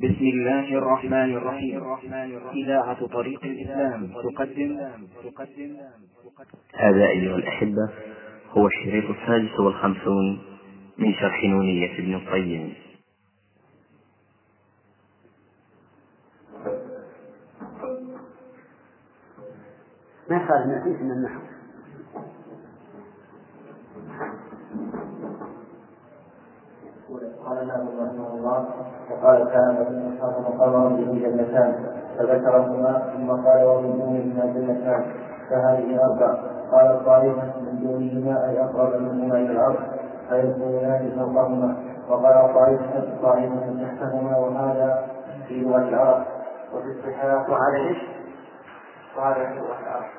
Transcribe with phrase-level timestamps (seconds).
[0.00, 1.82] بسم الله الرحمن الرحيم.
[2.54, 4.80] إذاعة طريق الإسلام تقدم.
[5.24, 5.76] تقدم
[6.74, 7.88] هذا أيها الأحبة
[8.50, 10.42] هو الشريط السادس والخمسون
[10.98, 12.74] من شرح نونية ابن القيم.
[20.30, 21.59] ما يخالف نأتيك من النحو؟
[27.50, 28.64] قال النبي رحمه الله.
[29.10, 31.74] وقال تعالى ان اصحاب مقام به جنتان
[32.18, 35.04] فذكرهما ثم قال ومن دونهما جنتان
[35.50, 36.34] فهذه أربع.
[36.72, 39.76] قال الطائفة من دونهما أي أقرب منهما إلى الأرض
[40.28, 41.76] فيكونان فوقهما.
[42.08, 45.06] وقال الطائفة طائفه تحتهما وهذا
[45.48, 46.22] في لغة العرب.
[46.74, 47.98] وفي الصحاح إيش؟
[49.18, 50.10] وهذا في لغة العرب.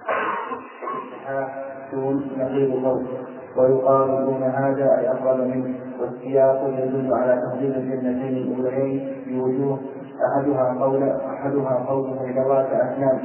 [0.83, 3.01] وفي الصحاح دون نقيض فوق
[3.57, 9.79] ويقال دون هذا أي اقرب منه والسياق يدل على تفضيل الجنتين الأوليين بوجوه
[10.31, 13.19] أحدها قول أحدها قوله ذوات اسنان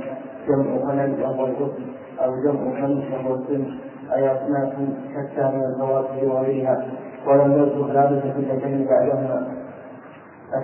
[0.48, 1.82] جمع خلل وهو الغصن
[2.20, 3.64] أو جمع خلل وهو السن
[4.14, 4.72] أي أصناف
[5.12, 6.86] شتى من الفواكه وغيرها
[7.26, 9.46] ولم يذكر ذلك في اللتين بعدهما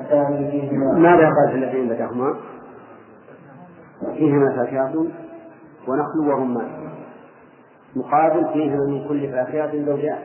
[0.01, 2.35] الثاني فيهما ماذا قال في الذين بعدهما؟
[4.15, 5.07] فيهما فاكهة
[5.89, 6.92] ونخل ورمان
[7.97, 10.19] مقابل فيهما من كل فاكهة زوجان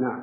[0.00, 0.20] نعم.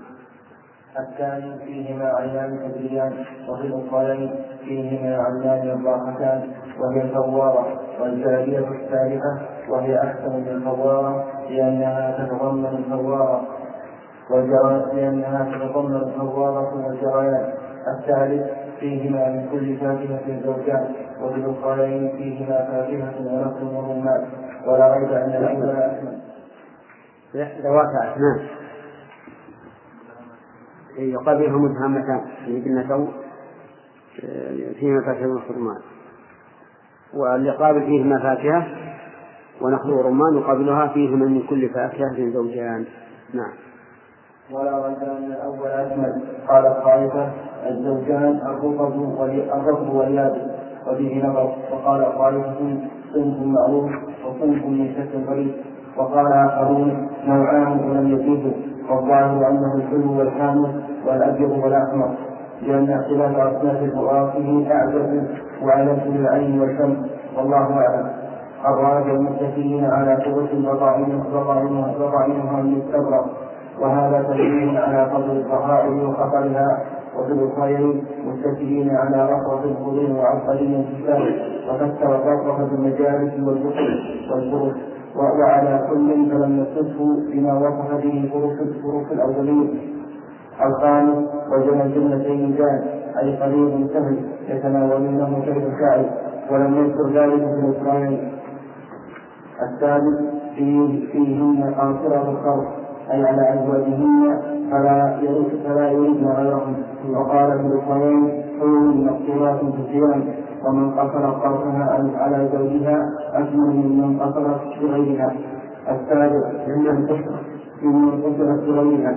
[0.99, 3.13] الثاني فيهما عينان تجريان
[3.49, 12.65] وفي الأخرين فيهما عينان يضاحتان وهي الفوارة والجارية الثالثة وهي أحسن من الفوارة لأنها تتضمن
[12.65, 13.41] الفوارة.
[14.93, 17.53] لأنها تتضمن الفوارة والجريان
[17.97, 18.47] الثالث
[18.80, 24.25] فيهما من كل فاكهة زوجان وفي الأخرين فيهما فاكهة ونخل ورمان.
[24.67, 25.97] ولا ريب أن الأولى
[27.36, 28.47] ذوات أسنان
[30.97, 33.08] يقابلهم الهامتان في جنة
[34.80, 35.81] فيهما فاكهة ورمان
[37.14, 38.67] واللي قابل فيهما فاكهة
[39.61, 42.86] ونخل ورمان يقابلها فيهما من كل فاكهة زوجان.
[43.33, 43.54] نعم.
[44.52, 46.21] ولا ريب أن الأول أجمل.
[46.48, 47.32] قال الطائفة
[47.70, 48.95] الزوجان الرطب
[49.54, 50.42] الرطب واليابس
[50.88, 51.55] وفيه نظر.
[51.71, 52.80] وقال الطائفة
[53.14, 53.92] صنف معروف
[54.26, 55.55] وصنف من شك غريب
[55.98, 58.52] وقال آخرون نوعان ولم يجوزوا
[58.89, 62.10] والظاهر أنه الحلو والحامض والأبيض والأحمر
[62.61, 65.23] لأن اختلاف أصناف الفواكه أعجب
[65.64, 66.95] وألف للعين والفم
[67.38, 68.10] والله أعلم.
[68.66, 71.23] الراجع المتكئين على قوة وطعمها
[72.00, 73.26] وطعمها المستبرق
[73.82, 76.83] وهذا تدليل على فضل الطهائر وخطرها
[77.20, 81.22] وفي الخير متكئين على رفرف الخضر وعبقري الكتاب
[81.70, 84.00] وفسر الرفرف بالمجالس والبخل
[84.32, 88.30] والفرش وعلى كل فلم يصفه بما وصف به
[88.61, 89.80] الفروش الأولين.
[90.65, 92.81] الخامس وجنى الجنتين جان
[93.21, 94.17] أي قريب سهل
[94.49, 95.98] يتناولونه كيف شاء
[96.52, 98.20] ولم يذكر ذلك في الاسرائيل
[99.61, 100.17] السادس
[100.55, 102.65] فيه فيهن قاصرة الخوف
[103.11, 106.76] أي على أزواجهن فلا يرد فلا يردن غيرهم.
[107.14, 110.23] وقال ابن القيم حور مقصورات في الصيام
[110.64, 115.36] ومن قصر قرصها على زوجها أكمل ممن قصرت بغيرها
[115.89, 117.45] السابع ممن قصرت
[117.82, 119.15] ممن قصرت بغيرها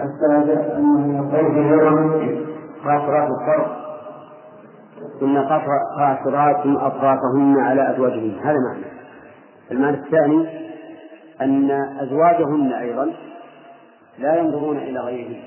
[0.00, 2.46] السابع أنه يقول
[2.84, 3.82] قاصرات الطرف
[5.20, 8.38] ثم قاصرات أطرافهن على أزواجهن.
[8.42, 8.84] هذا معنى.
[9.70, 10.48] المعنى الثاني
[11.40, 13.10] أن أزواجهن أيضا
[14.18, 15.42] لا ينظرون إلى غيرهن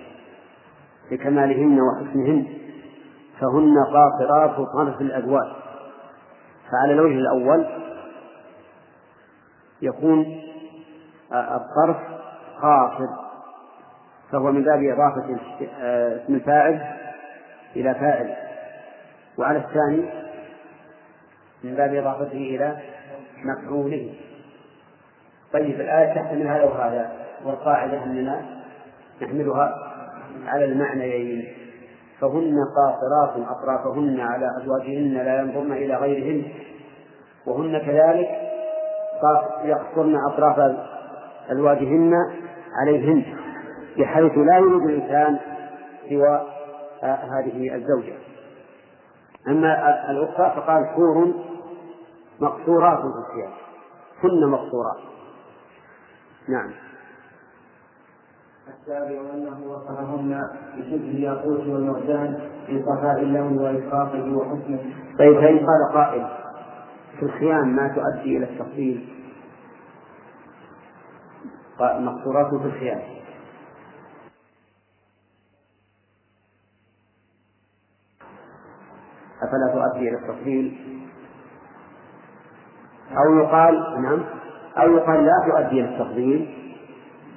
[1.11, 2.45] لكمالهن وحسنهن.
[3.41, 5.47] فهن قاصرات طرف الأزواج.
[6.71, 7.65] فعلى الوجه الأول
[9.81, 10.41] يكون
[11.33, 11.97] الطرف
[12.61, 13.07] قاصر
[14.31, 15.37] فهو من باب إضافة
[16.23, 16.81] اسم الفاعل
[17.75, 18.35] إلى فاعل.
[19.37, 20.09] وعلى الثاني
[21.63, 22.77] من باب إضافته إلى
[23.43, 24.13] مفعوله.
[25.53, 27.11] طيب الآية تحتمل هذا وهذا
[27.45, 28.45] والقاعدة أننا
[29.21, 29.91] نحملها
[30.47, 31.64] على المعنيين.
[32.21, 36.43] فهن قاصرات أطرافهن على أزواجهن لا ينظرن إلى غيرهن
[37.47, 38.27] وهن كذلك
[39.63, 40.75] يقصرن أطراف
[41.49, 42.13] أزواجهن
[42.81, 43.25] عليهن
[43.97, 45.37] بحيث لا يريد الإنسان
[46.09, 46.41] سوى
[47.03, 48.13] هذه الزوجة.
[49.47, 51.33] أما الأخرى فقال حور
[52.39, 53.53] مقصورات في الثياب
[54.23, 54.97] هن مقصورات.
[56.49, 56.71] نعم.
[58.85, 64.79] السابع أنه وصفهن بشبه الياقوت والمرجان في صفاء اللون وإشراقه وحسنه.
[65.19, 66.27] طيب فإن قال قائل
[67.19, 69.09] في الخيام ما تؤدي إلى التفصيل
[71.79, 73.01] مقصورات في الخيام.
[79.43, 80.77] أفلا تؤدي إلى التفضيل
[83.11, 84.23] أو يقال نعم
[84.77, 86.55] أو يقال لا تؤدي إلى التفضيل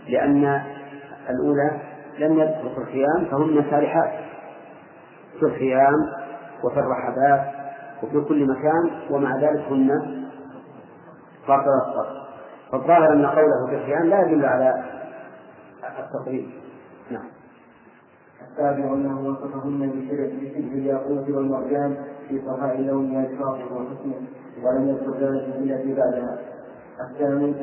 [0.08, 0.77] لأن
[1.30, 1.80] الأولى
[2.18, 4.10] لم يدخل في الخيام فهن سارحات
[5.38, 5.94] في الخيام
[6.64, 7.40] وفي الرحبات
[8.02, 9.90] وفي كل مكان ومع ذلك هن
[11.48, 12.18] الصرف
[12.72, 14.84] فالظاهر أن قوله في الخيام لا يدل على
[15.98, 16.50] التقريب.
[17.10, 17.24] نعم.
[18.50, 21.96] السابع أنه وصفهن بشبه الياقوت والمرجان
[22.28, 24.26] في صفاء لونها الفاضل وحسنه
[24.62, 26.38] ولم يذكر ذلك إلا في بعدها.
[27.00, 27.54] الثاني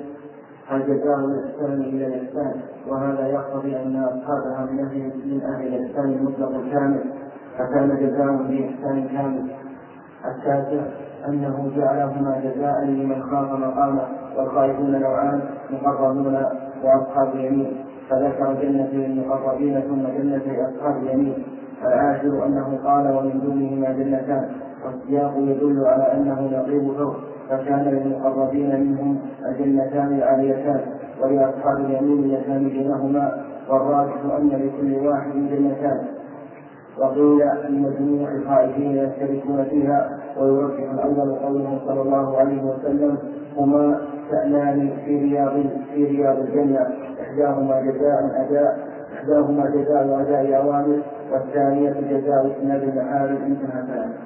[0.72, 7.04] الجزاء الإحسان إلى الإحسان وهذا يقتضي أن أصحابها من أهل من أهل الإحسان المطلق الكامل
[7.58, 9.52] فكان جزاء بإحسان كامل.
[10.26, 10.84] التاسع
[11.28, 14.02] أنه جعلهما جزاء لمن خاف مقامه
[14.38, 15.42] والخائفون نوعان
[15.72, 16.46] مقربون
[16.84, 17.86] وأصحاب اليمين.
[18.10, 21.44] فذكر جنة للمقربين ثم جنة أصحاب اليمين.
[21.86, 24.50] العاشر أنه قال ومن دونهما جنتان
[24.86, 27.16] والسياق يدل على أنه نقيض فوق.
[27.50, 30.82] فكان للمقربين منهم الجنتان العاليتان
[31.22, 36.02] ولأصحاب اليمين اللتان بينهما والراجح أن لكل واحد جنتان
[36.98, 43.18] وقيل إن جميع الخائفين يشتركون فيها ويرجح الأول قوله صلى الله عليه وسلم
[43.58, 44.02] هما
[44.32, 45.54] شأنان في رياض
[45.94, 46.88] في رياض الجنة
[47.22, 51.00] إحداهما جزاء أداء إحداهما جزاء أداء أوامر
[51.32, 54.25] والثانية جزاء إسناد المحارم إنتهى كلامه.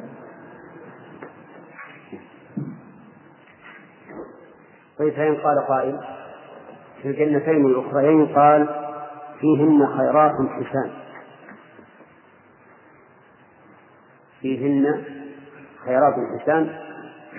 [5.00, 6.00] طيب فإن قال قائل.
[7.01, 8.68] في الجنتين الأخريين قال
[9.40, 10.92] فيهن خيرات حسان.
[14.42, 15.04] فيهن
[15.86, 16.75] خيرات حسان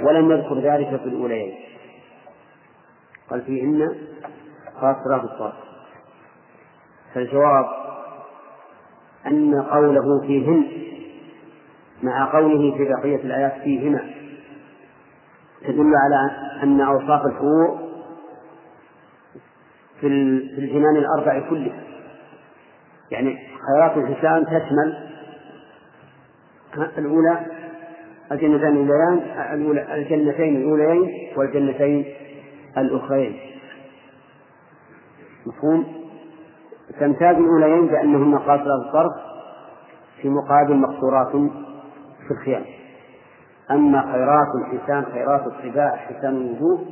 [0.01, 1.55] ولم يذكر ذلك في الأوليين
[3.31, 3.97] قال فيهن
[4.81, 5.55] قاصرات الطرف
[7.15, 7.67] فالجواب
[9.27, 10.67] أن قوله فيهن
[12.03, 14.20] مع قوله في بقية الآيات فيهما
[15.67, 16.31] تدل على
[16.63, 17.79] أن أوصاف الحور
[20.01, 20.07] في
[20.59, 21.83] الجنان الأربع كلها.
[23.11, 25.11] يعني خيرات الحسان تشمل
[26.99, 27.47] الأولى
[28.33, 32.05] الجنتين الأوليان الجنتين الأوليين والجنتين
[32.79, 33.41] الأخرين.
[35.47, 35.87] مفهوم؟
[37.01, 39.13] تمتاز الأوليين بأنهن قاصرات الطرف
[40.23, 41.33] في مقابل مقصورات
[42.27, 42.65] في الخيام.
[43.71, 46.85] أما خيرات الحسان خيرات الطباع حسان الوجوه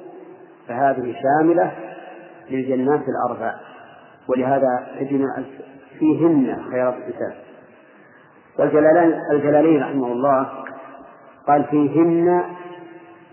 [0.68, 1.72] فهذه شاملة
[2.50, 3.54] للجنات الأربع.
[4.28, 5.24] ولهذا تجد
[5.98, 7.32] فيهن خيرات الحسان
[8.58, 10.48] والجلالين الجلالين رحمه الله
[11.46, 12.44] قال فيهن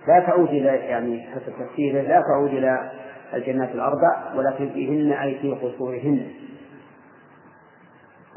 [0.07, 2.92] لا تعود إلى يعني حسب تفسيره لا تعود إلى
[3.33, 6.27] الجنات الأربع ولكن فيهن أي في قصورهن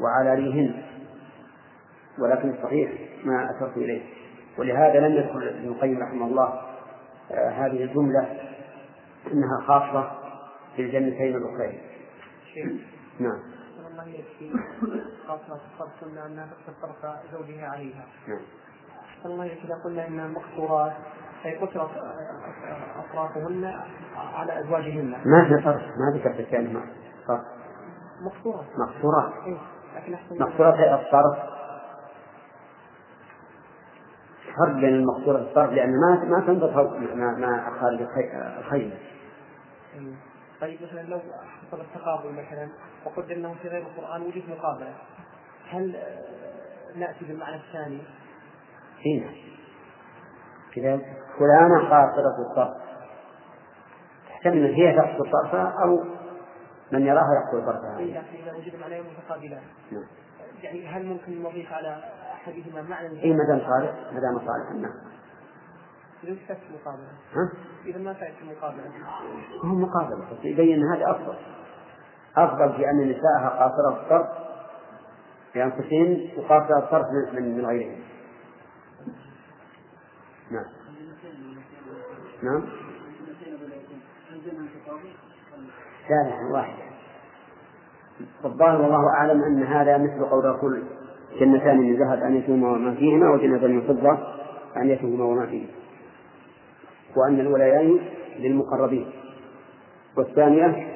[0.01, 0.73] وعلاليهن
[2.19, 2.91] ولكن الصحيح
[3.25, 4.01] ما أشرت إليه.
[4.59, 6.61] ولهذا لم يذكر ابن القيم رحمه الله
[7.31, 8.21] آه هذه الجملة
[9.31, 10.11] أنها خاصة
[10.75, 11.81] في الجنتين الأخرين.
[13.19, 13.39] نعم.
[13.91, 14.53] الله يكفي
[15.27, 18.05] خاصة الصرف قلنا تقصد طرف زوجها عليها.
[18.27, 18.41] نعم.
[19.25, 20.93] الله إذا قلنا أنها مقصورات
[21.45, 21.89] أي قصرت
[22.99, 23.73] أطرافهن
[24.15, 25.15] على أزواجهن.
[25.25, 26.81] ما في فرق ما ذكرت الكلمة
[27.27, 27.45] فرق
[28.21, 28.65] مقصورات.
[28.77, 29.33] مقصورات.
[29.45, 29.57] إيه
[30.39, 31.58] مقصورات هي الطرف
[34.59, 38.01] فرق بين المقصورة والطرف لأن ما ما تنظر فوق ما ما خارج
[38.57, 38.93] الخيمة.
[40.61, 42.69] طيب مثلا لو حصل التقابل مثلا
[43.05, 44.93] وقدر إنه في غير القرآن وجد مقابلة
[45.69, 45.95] هل
[46.95, 48.01] نأتي بالمعنى الثاني؟
[49.05, 49.31] هنا
[50.75, 50.99] كذا
[51.39, 52.77] فلانة قاصرة الطرف
[54.29, 56.03] تحتمل أن هي تقصد طرفها أو
[56.91, 59.61] من يراها يقصد طرفها لكن إذا وجد معنيين متقابلان
[59.91, 60.03] نعم
[60.63, 62.03] يعني هل ممكن نضيف على
[62.49, 64.71] أحدهما معنى اي ما دام صالح ما دام صالح.
[64.71, 64.93] نعم.
[66.23, 67.51] المقابله ها؟
[67.85, 68.83] إذا ما فاتت المقابله
[69.63, 70.17] هو مقابلة.
[70.17, 71.35] بس يبين هذا أفضل.
[72.37, 74.27] أفضل في أن نساءها قاصرة الطرف
[75.55, 77.99] بأنفسهن وقاصرة الطرف من من غيرهم.
[80.51, 80.65] نعم.
[82.43, 82.65] نعم.
[86.09, 86.83] لا لا واحدة.
[88.43, 90.83] والظاهر والله أعلم أن هذا مثل قول الرسول
[91.39, 94.17] جنتان من ذهب أنيتهما وما فيهما وجنتان من فضة
[94.77, 95.71] أنيتهما وما فيهما.
[97.17, 97.99] وأن الولايين
[98.39, 99.11] للمقربين.
[100.17, 100.87] والثانية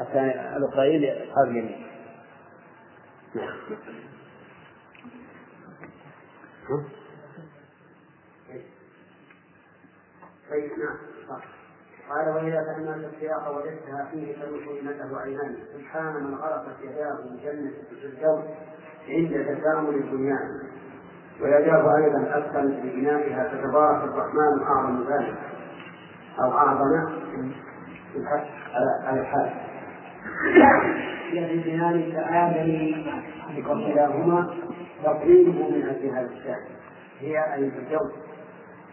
[0.00, 1.86] الثانية الأخرين لأصحاب اليمين.
[3.34, 3.76] نعم
[12.08, 18.44] قال وإذا تأملت السياق وجدتها فيه تدل كلمته عينان سبحان من غرقت يداه بجنة الفردوس.
[19.08, 20.48] عند تكامل البنيان
[21.42, 25.34] ويجاب أيضا أسكن ببنائها فتبارك الرحمن أعظم ذلك.
[26.40, 26.90] أو أعظم
[29.04, 29.50] على الحال
[31.64, 32.92] بنان كآدم
[33.58, 34.54] وكلاهما
[35.04, 36.60] تقريبه من أجل هذا الشأن.
[37.20, 38.10] هي أي الجو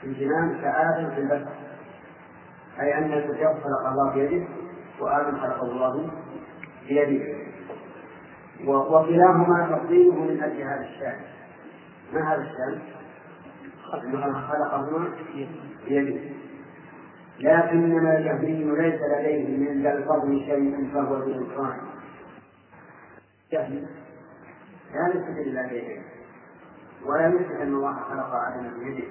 [0.03, 1.51] الجنان كآدم في البشر
[2.79, 4.45] أي أن الجو خلق الله بيده
[4.99, 6.09] وآدم خلقه الله
[6.87, 7.43] بيده.
[8.67, 11.19] وكلاهما تقديمه من أجل هذا الشأن.
[12.13, 12.79] ما هذا الشأن؟
[14.49, 15.09] خلقهما
[15.87, 16.21] بيده
[17.39, 21.77] لكنما الجهمي ليس لديه من ذا الفضل شيء فهو بالإكرام
[23.51, 23.87] جهل
[24.93, 26.01] لا يثبت إلا بيده.
[27.05, 29.07] ولا يثبت أن الله خلق آدم بيده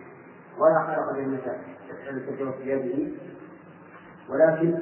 [0.59, 1.57] ولا خلق جنة
[2.09, 3.11] الفردوس بيده
[4.29, 4.79] ولكن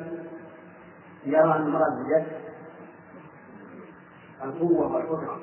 [1.27, 2.27] يرى أن المراد بيد
[4.45, 5.41] القوة والقدرة.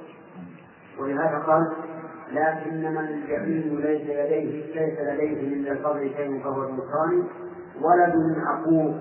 [1.00, 1.74] ولهذا قال
[2.32, 7.24] لكن من الجحيم ليس لديه ليس لديه من الفضل شيء فهو النصراني
[7.82, 8.96] ولد عقوق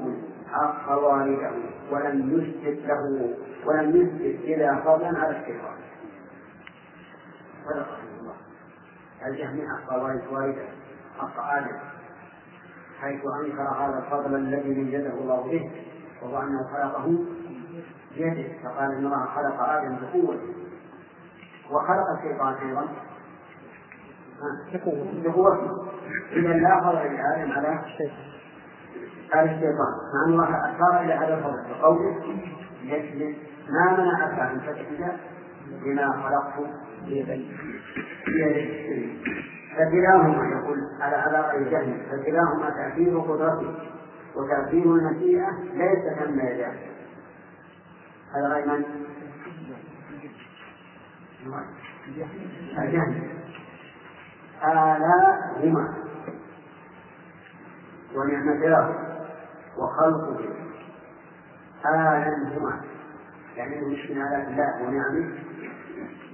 [0.52, 1.50] عق والده
[1.90, 3.34] ولم يثبت له
[3.66, 5.76] ولم يثبت إلا فضلا على الشيطان
[7.64, 7.88] صدق
[8.20, 8.34] الله.
[9.26, 10.66] الجهمي عق والده
[11.18, 11.78] عق آدم
[13.00, 15.70] حيث أنكر هذا الفضل الذي ميزه الله به
[16.22, 17.18] وهو أنه خلقه.
[18.18, 18.48] بيده.
[18.64, 20.54] فقال إن الله خلق آدم بقوته
[21.70, 22.86] وخلق الشيطان أيضا.
[25.24, 25.86] بقوته
[26.32, 27.68] إذا لا فضل لآدم على
[29.32, 29.92] على الشيطان.
[30.14, 32.16] مع أن الله أشار إلى هذا الفضل بقوله
[32.82, 33.36] يجلس.
[33.70, 35.12] ما منعك أن تسجد
[35.84, 36.70] بما خلقت
[37.06, 37.48] بيدي.
[39.76, 42.00] فكلاهما يقول على على غير جهل.
[42.10, 43.74] فكلاهما تأثير قدرته.
[44.36, 46.72] وتأثير المشيئة ليس كما يداه
[48.36, 48.84] هذا غير من؟
[52.78, 53.30] الجهل
[54.64, 55.94] آلاهما
[58.14, 58.94] ونعمة له.
[59.78, 60.38] وخلقه
[61.86, 62.80] آلا هما.
[63.56, 65.38] يعني من آلاء الله ونعمه.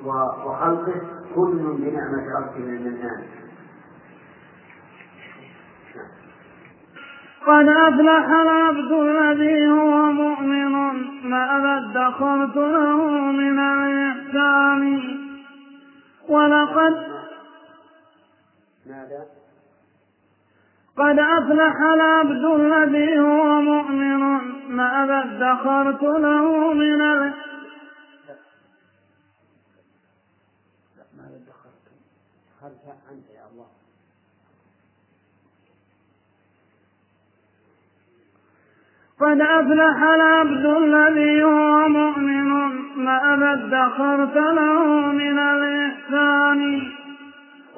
[0.04, 1.00] وخلقه
[1.34, 3.41] كل بنعمة ربه من المنان
[7.46, 10.72] قد أفلح العبد الذي هو مؤمن
[11.30, 15.02] ما ادخرت له من الإحسان
[16.28, 16.94] ولقد
[18.86, 19.26] ماذا؟
[20.96, 24.20] قد أفلح العبد الذي هو مؤمن
[24.68, 27.34] ما ادخرت له من ال...
[31.16, 31.86] ماذا ادخرت؟
[32.60, 33.66] خرجها أنت يا الله
[39.22, 42.52] قد أفلح العبد الذي هو مؤمن
[42.96, 46.82] ما ادخرت له من الإحسان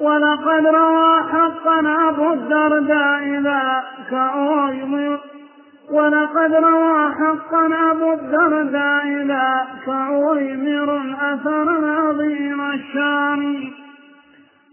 [0.01, 4.13] ولقد روى حقا أبو الدرداء ذاك
[5.91, 13.71] ولقد روى حقا أبو الدرداء ذاك أويمر أثر عظيم الشان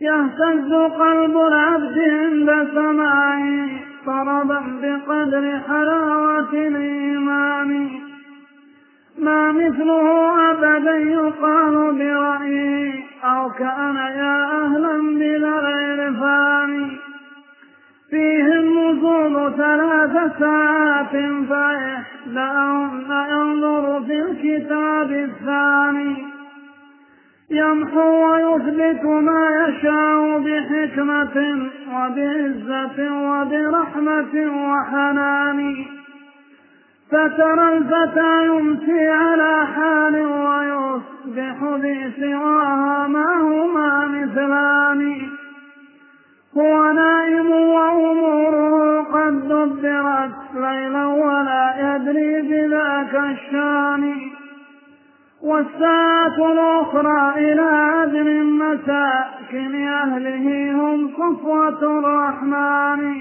[0.01, 7.91] يهتز قلب العبد عند سماعه طربا بقدر حلاوة الإيمان
[9.19, 10.07] ما مثله
[10.51, 16.91] أبدا يقال برأيه أو كان يا أهلا بلا العرفان
[18.11, 21.13] فيه النزول ثلاث ساعات
[21.51, 26.32] فإحداهن ينظر في الكتاب الثاني.
[27.53, 31.37] يمحو ويثبت ما يشاء بحكمة
[31.95, 34.35] وبعزة وبرحمة
[34.69, 35.75] وحنان.
[37.11, 45.03] فترى الفتى يمسي على حال ويصبح بسواها ما هما مثلان.
[46.57, 54.33] هو نائم وأموره قد دبرت ليلا ولا يدري بذاك الشان.
[55.43, 63.15] والساعة الأخرى إلى عدل مساكن أهله هم صفوة الرحمن.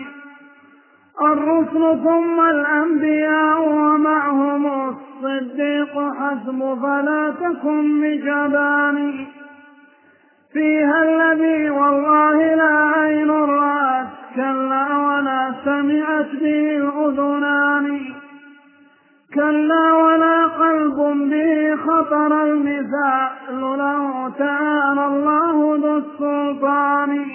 [1.22, 9.26] الرسل ثم الأنبياء ومعهم الصديق حسب فلا تكن بجبان.
[10.54, 18.21] فيها الذي والله لا عين رأت كلا ولا سمعت به الأذنان.
[19.34, 20.98] كلا ولا قلب
[21.30, 27.26] به خطر المثال له تعالى الله ذو السلطان.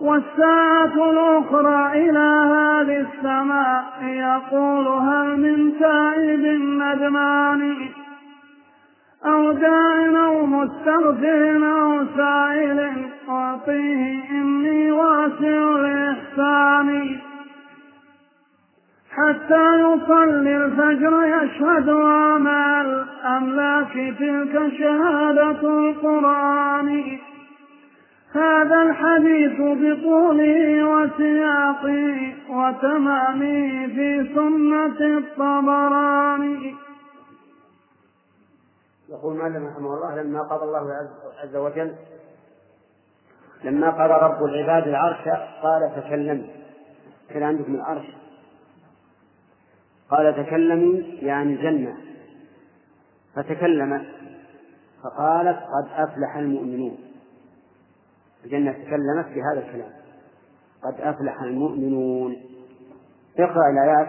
[0.00, 6.44] والساعة الأخرى إلى هذه السماء يقول هل من تائب
[6.82, 7.76] ندمان؟
[9.26, 12.90] أو داع أو مستغفر أو سائل
[13.28, 17.25] أعطيه إني واسع الإحسان.
[19.16, 21.90] حتى يصلي الفجر يشهد
[22.40, 27.18] مع الأملاك تلك شهادة القرآن؟
[28.32, 36.74] هذا الحديث بطوله وسياقه وتمامه في سنة الطبراني.
[39.08, 40.92] يقول مالك رحمه الله لما قضى الله
[41.42, 41.94] عز وجل
[43.64, 45.28] لما قضى رب العباد العرش
[45.62, 46.50] قال تكلمي
[47.30, 48.06] كان عندكم العرش؟
[50.10, 51.96] قال تكلمي يعني جنة
[53.34, 54.06] فتكلمت
[55.02, 56.98] فقالت قد أفلح المؤمنون.
[58.44, 59.90] الجنة تكلمت بهذا الكلام.
[60.84, 62.36] قد أفلح المؤمنون.
[63.38, 64.08] اقرأ الآيات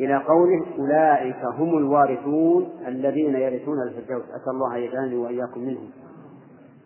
[0.00, 4.24] إلى قوله أولئك هم الوارثون الذين يرثون الفردوس.
[4.24, 5.90] أسأل الله أن يجعلني وإياكم منهم.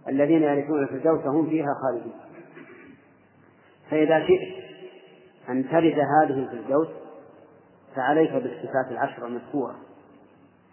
[0.08, 2.14] الذين يرثون الفردوس هم فيها خالدون.
[3.90, 4.64] فإذا شئت
[5.48, 6.88] أن ترد هذه الفردوس
[7.96, 9.74] فعليك بالصفات العشر المذكورة.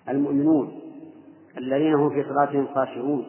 [0.09, 0.79] المؤمنون
[1.57, 3.25] الذين هم في صلاتهم خاشعون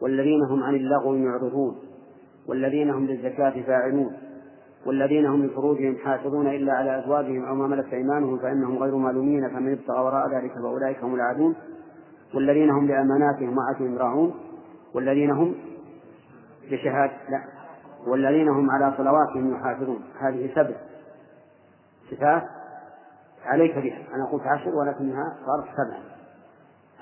[0.00, 1.78] والذين هم عن اللغو معرضون
[2.48, 4.16] والذين هم للزكاة فاعلون
[4.86, 9.72] والذين هم لفروجهم حافظون إلا على أزواجهم أو ما ملكت أيمانهم فإنهم غير مالومين فمن
[9.72, 11.54] ابتغى وراء ذلك فأولئك هم العادون.
[12.34, 14.34] والذين هم لأماناتهم وعهدهم راعون.
[14.94, 15.54] والذين هم
[16.70, 17.44] بشهادة لا.
[18.06, 20.00] والذين هم على صلواتهم يحافظون.
[20.20, 20.76] هذه سبع
[22.10, 22.42] صفات
[23.44, 23.98] عليك بها.
[24.14, 26.02] أنا قلت عشر ولكنها صارت سبعة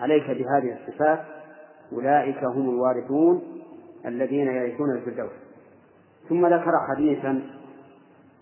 [0.00, 1.24] عليك بهذه الصفات
[1.92, 3.42] أولئك هم الوارثون
[4.06, 5.32] الذين يرثون الفردوس
[6.28, 7.42] ثم ذكر حديثا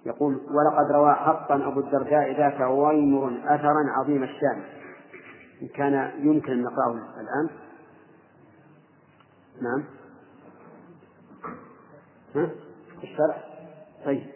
[0.06, 4.62] يقول ولقد روى حقا أبو الدرداء ذاك ويمر أثرا عظيم الشان.
[5.62, 7.50] إن كان يمكن أن نقرأه الآن.
[9.62, 9.84] نعم.
[12.34, 12.50] ها؟
[13.02, 13.36] الشرع
[14.04, 14.35] طيب.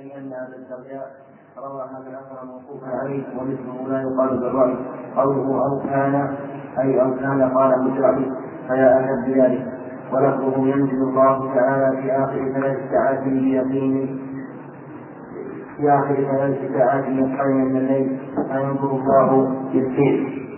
[0.00, 1.10] أي أن أبا الدرداء
[1.58, 3.22] روى هذا الأثر موقوفا عليه.
[3.38, 4.76] ومثله لا يقال بالرأي
[5.16, 6.36] قوله أو كان
[6.78, 8.24] أي أو كان قال بالرأي
[8.68, 9.66] فيا أهل بذلك
[10.12, 14.18] ولفظه ينزل الله تعالى في آخر ثلاث ساعات بيقين
[15.76, 18.18] في آخر ثلاث ساعات يسعين من الليل.
[18.52, 20.48] فينظر الله بالسير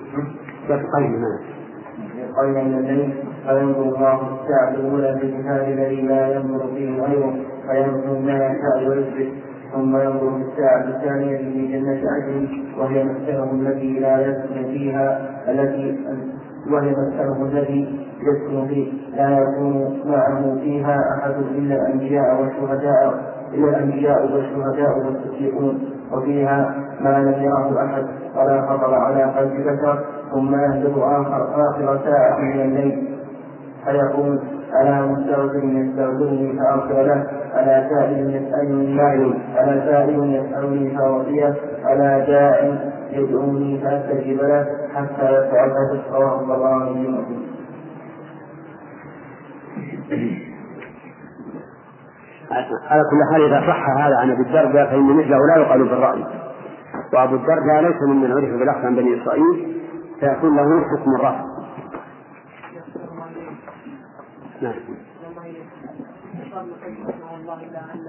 [0.68, 1.24] يسقين
[2.16, 3.24] يسعين من الليل.
[3.46, 7.34] فينظر الله الساعة الأولى في الكتاب الذي لا ينظر فيه غيره
[7.70, 9.32] فينظر ما يشاء ويثبت
[9.72, 15.98] ثم ينظر في الساعة الثانية في جنة عدن وهي مسكنه التي لا يسكن فيها التي
[16.70, 18.92] وهي مسكنه الذي يسكن فيه.
[19.16, 23.14] لا يكون معه فيها أحد إلا الأنبياء والشهداء
[23.54, 25.78] إلا الأنبياء والشهداء والصديقون.
[26.12, 28.04] وفيها ما لم يره أحد
[28.36, 33.08] ولا خطر على قلب بشر ثم يهبط آخر آخر ساعة من الليل.
[33.84, 34.40] فيقول
[34.72, 37.26] على مستغفر يستغفرني فأغفر له.
[37.54, 42.78] على سائل يسألني سائل على سائل يسألني فأعطيه على داع
[43.12, 45.70] يدعوني فأستجيب له حتى يفعل
[46.12, 47.50] رواه الطبراني مسلم
[52.90, 56.24] على كل حال إذا صح هذا عن أبي الدرداء فإن مثله لا يقال بالرأي.
[57.12, 59.80] وأبو الدرداء ليس ممن عرف بالأخذ عن بني إسرائيل
[60.20, 61.44] فيكون له حكم الرفع
[64.62, 64.74] نعم
[66.54, 68.04] قال ابن رحمه الله الا ان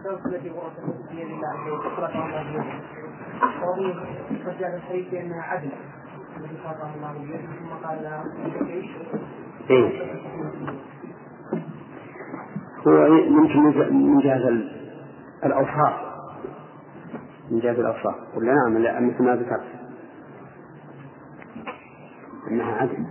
[0.00, 4.04] الفردوس التي ورثت بيد الله فطرته الله
[4.46, 5.70] قد جاء الحديث بانها عدل
[6.36, 8.24] التي خلقه الله بيده ثم قال لها؟
[9.70, 10.02] إيه؟
[12.86, 13.60] هو يمكن
[13.94, 14.48] من جهة
[15.44, 16.10] الأوصاف
[17.50, 19.68] من جهة الأوصاف قلنا نعم لا مثل ما ذكرت
[22.50, 23.08] أنها عدل بسم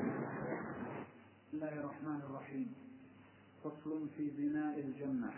[1.54, 2.74] الله الرحمن الرحيم
[3.64, 5.30] فصل في بناء الجنة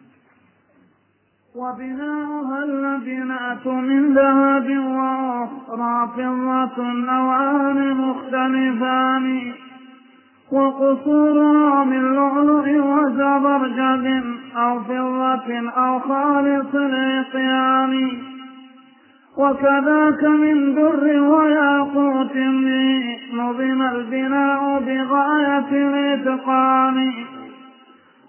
[1.55, 9.53] وبناؤها البناء من ذهب وأخرى فضة نوعان مختلفان
[10.51, 14.23] وقصورها من لؤلؤ وزبرجد
[14.57, 18.11] أو فضة أو خالص العصيان.
[19.37, 22.37] وكذاك من در وياقوت
[23.33, 27.13] نظم البناء بغاية الإتقان.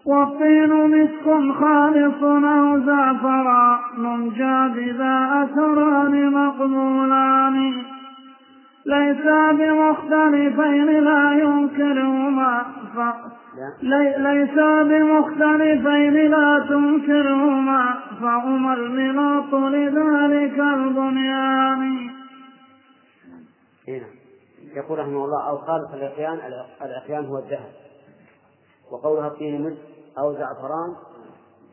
[0.06, 7.72] والطين مسك خالص أو زعفران جاد بذا أثران مقبولان.
[8.86, 12.64] ليسا بمختلفين لا ينكرهما.
[13.82, 17.94] لي- ليسا بمختلفين لا تنكرهما.
[18.20, 22.10] فهما الملاط لذلك البنيان.
[23.88, 24.06] هنا
[24.76, 26.38] يقول رحمه الله أو خالق العقيان
[26.82, 27.72] العقيان هو الذهب.
[28.92, 30.94] وقولها الطين مد أو زعفران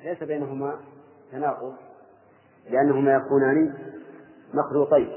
[0.03, 0.79] ليس بينهما
[1.31, 1.75] تناقض
[2.69, 3.73] لأنهما يكونان
[4.53, 5.09] مخلوطين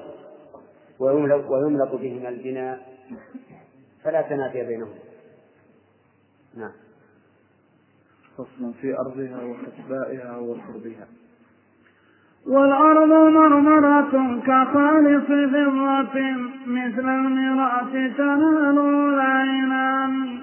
[0.98, 2.92] ويملق, ويملق بهما البناء
[4.04, 4.94] فلا تنافي بينهما.
[6.56, 6.72] نعم.
[8.38, 11.06] فصل في أرضها وحسبائها وشربها
[12.46, 16.20] والأرض مرمرة كخالص فضة
[16.66, 20.38] مثل المرأة تنال العينان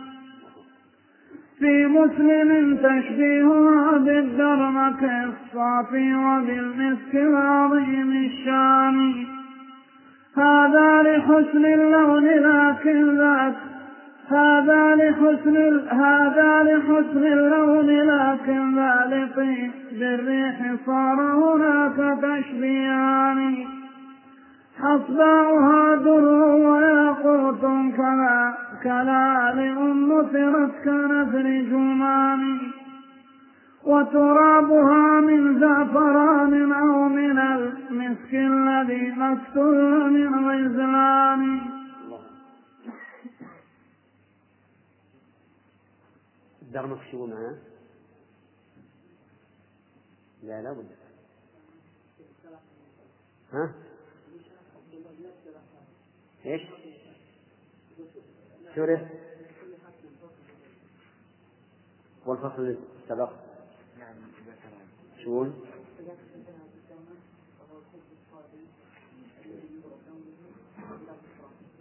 [1.59, 9.25] في مسلم تشبيهها بالدرمك الصافي وبالمسك العظيم الشان.
[10.37, 13.55] هذا لحسن اللون لكن ذاك
[14.29, 15.57] هذا لحسن
[15.89, 18.75] هذا لحسن اللون لكن
[19.09, 23.65] لطيب بالريح صار هناك تشبيهان.
[24.79, 26.25] حصباؤها در
[26.65, 27.61] وياقوت
[27.97, 29.77] كلا كلالئ
[30.09, 32.71] نثرت كنثر جمان
[33.83, 41.61] وترابها من زعفران أو من المسك الذي مكتول من غزلان
[46.61, 47.57] الدرمك شو معاه؟
[50.43, 50.89] لا لا بد
[53.53, 53.73] ها؟
[56.45, 56.61] إيش؟
[58.75, 59.01] شرف
[62.25, 62.77] والفصل اللي
[63.09, 63.31] سبق
[65.23, 65.53] شون؟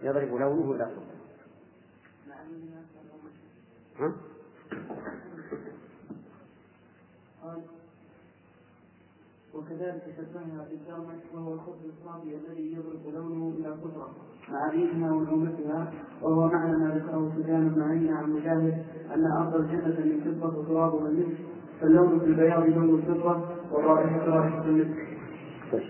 [0.03, 0.91] يضرب لونه لا
[3.99, 4.13] ها؟
[9.59, 14.11] وكذلك شبهها بالدرمك وهو الخبز الصافي الذي يضرب لونه إلى خضره
[14.49, 15.93] مع ريحها ونعومتها
[16.23, 21.09] وهو معنى ما ذكره سفيان بن عيينة عن مجاهد أن أرض الجنة من فضة وترابها
[21.09, 21.39] المسك
[21.81, 23.41] فاللون في البياض لون الفضه
[23.73, 25.09] والرائحة رائحة المسك
[25.73, 25.83] طيب.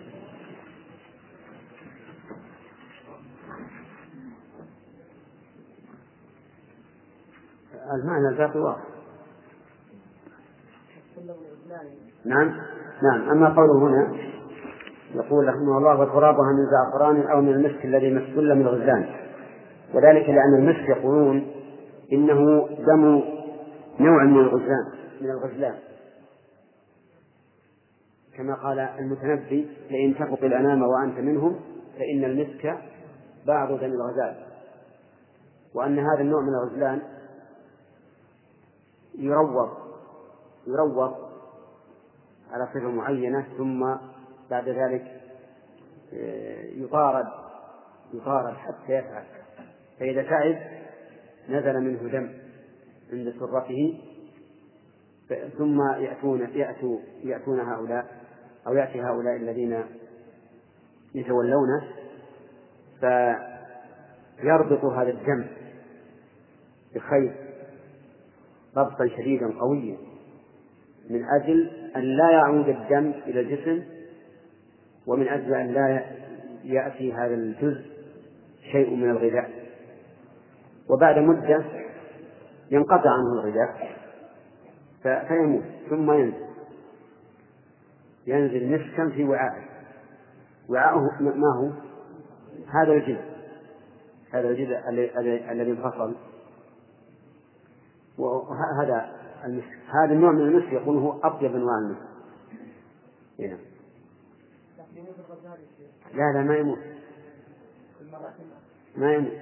[7.94, 8.82] المعنى الباقي واضح.
[12.24, 12.60] نعم.
[13.02, 14.16] نعم أما قوله هنا
[15.14, 19.06] يقول رحمه الله وترابها من زعفران أو من المسك الذي مسل من الغزلان
[19.94, 21.46] وذلك لأن المسك يقولون
[22.12, 23.22] إنه دم
[24.00, 24.84] نوع من الغزلان
[25.20, 25.74] من الغزلان.
[28.36, 31.56] كما قال المتنبي لئن تفق الأنام وأنت منهم
[31.98, 32.78] فإن المسك
[33.46, 34.34] بعض دم الغزال.
[35.74, 37.02] وأن هذا النوع من الغزلان
[39.18, 39.68] يروض
[40.66, 41.27] يروض
[42.52, 43.96] على صفة معينة ثم
[44.50, 45.20] بعد ذلك
[46.14, 47.26] آه، يطارد
[48.14, 49.24] يطارد حتى يفعل.
[50.00, 50.58] فإذا تعب
[51.48, 52.32] نزل منه دم
[53.12, 54.00] عند سرته
[55.58, 58.06] ثم يأتون يأتوا يأتون هؤلاء
[58.66, 59.84] أو يأتي هؤلاء الذين
[61.14, 61.84] يتولونه
[64.40, 65.46] فيربط هذا الدم
[66.94, 67.32] بخيط
[68.76, 69.96] ربطا شديدا قويا
[71.10, 73.82] من أجل أن لا يعود الدم إلى الجسم
[75.06, 76.04] ومن أجل أن لا
[76.64, 77.84] يأتي هذا الجزء
[78.72, 79.50] شيء من الغذاء.
[80.90, 81.64] وبعد مدة
[82.70, 83.96] ينقطع عنه الغذاء
[85.02, 86.48] فيموت ثم ينزل.
[88.26, 89.64] ينزل مسكا في وعائه.
[90.68, 91.70] وعاؤه ما هو؟
[92.80, 93.24] هذا الجزء.
[94.32, 94.78] هذا الجزء
[95.52, 96.14] الذي انفصل.
[98.18, 102.08] وهذا المسك هذا النوع من المسك يقول هو أطيب أنواع المسك
[103.38, 103.58] هنا.
[106.14, 106.78] لا لا ما يموت.
[108.96, 109.32] ما يموت.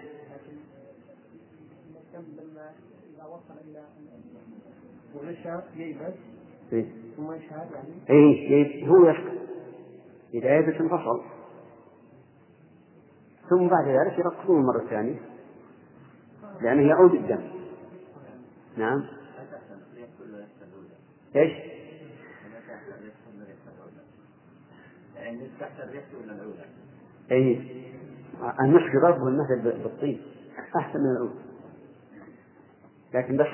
[5.77, 6.15] اذا
[6.73, 6.87] إيه.
[7.17, 9.49] ثم يشهد يعني إيه إيه، هو يسكت
[10.35, 11.23] إذا يبس انفصل
[13.51, 15.21] ثم بعد ذلك يرقصون مرة ثانية.
[16.61, 17.51] لأنه يعود الدم.
[18.77, 19.07] نعم.
[21.37, 21.53] إيش؟
[25.17, 26.65] يعني تحت الريح ولا العودة؟
[27.31, 27.61] اي
[28.61, 30.23] المسك ضربه المثل بالطين
[30.77, 31.37] أحسن من العود.
[33.15, 33.47] لكن بس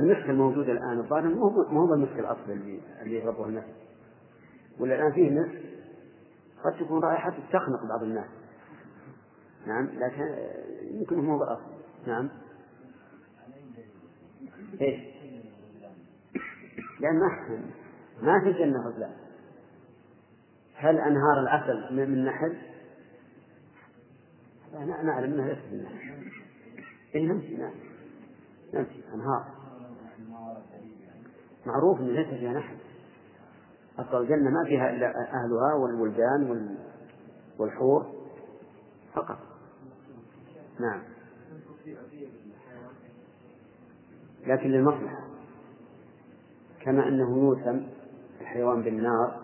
[0.00, 3.72] المسك الموجود الآن الظاهر مو هو المسك الأصلي اللي اللي يضربه المثل
[4.80, 5.62] ولا الآن فيه مسك
[6.64, 8.28] قد تكون رائحته تخنق بعض الناس.
[9.66, 10.36] نعم لكن
[10.82, 11.72] يمكن هو الاصل
[12.06, 12.28] نعم.
[14.80, 15.15] إيش؟
[17.00, 17.28] لأن ما
[18.22, 19.16] ما في الجنة غزلان
[20.74, 22.56] هل أنهار العسل من نحل؟
[24.72, 26.32] لا نعلم أنها ليست من نحل.
[27.14, 27.74] إيه نمشي نعم
[28.74, 29.44] نمشي أنهار.
[31.66, 32.76] معروف أن ليس فيها نحل.
[33.98, 36.76] أصل الجنة ما فيها إلا أهلها والولدان
[37.58, 38.06] والحور
[39.14, 39.38] فقط.
[40.80, 41.02] نعم.
[44.46, 45.35] لكن للمصلحة.
[46.86, 47.86] كما أنه يوسم
[48.40, 49.40] الحيوان بالنار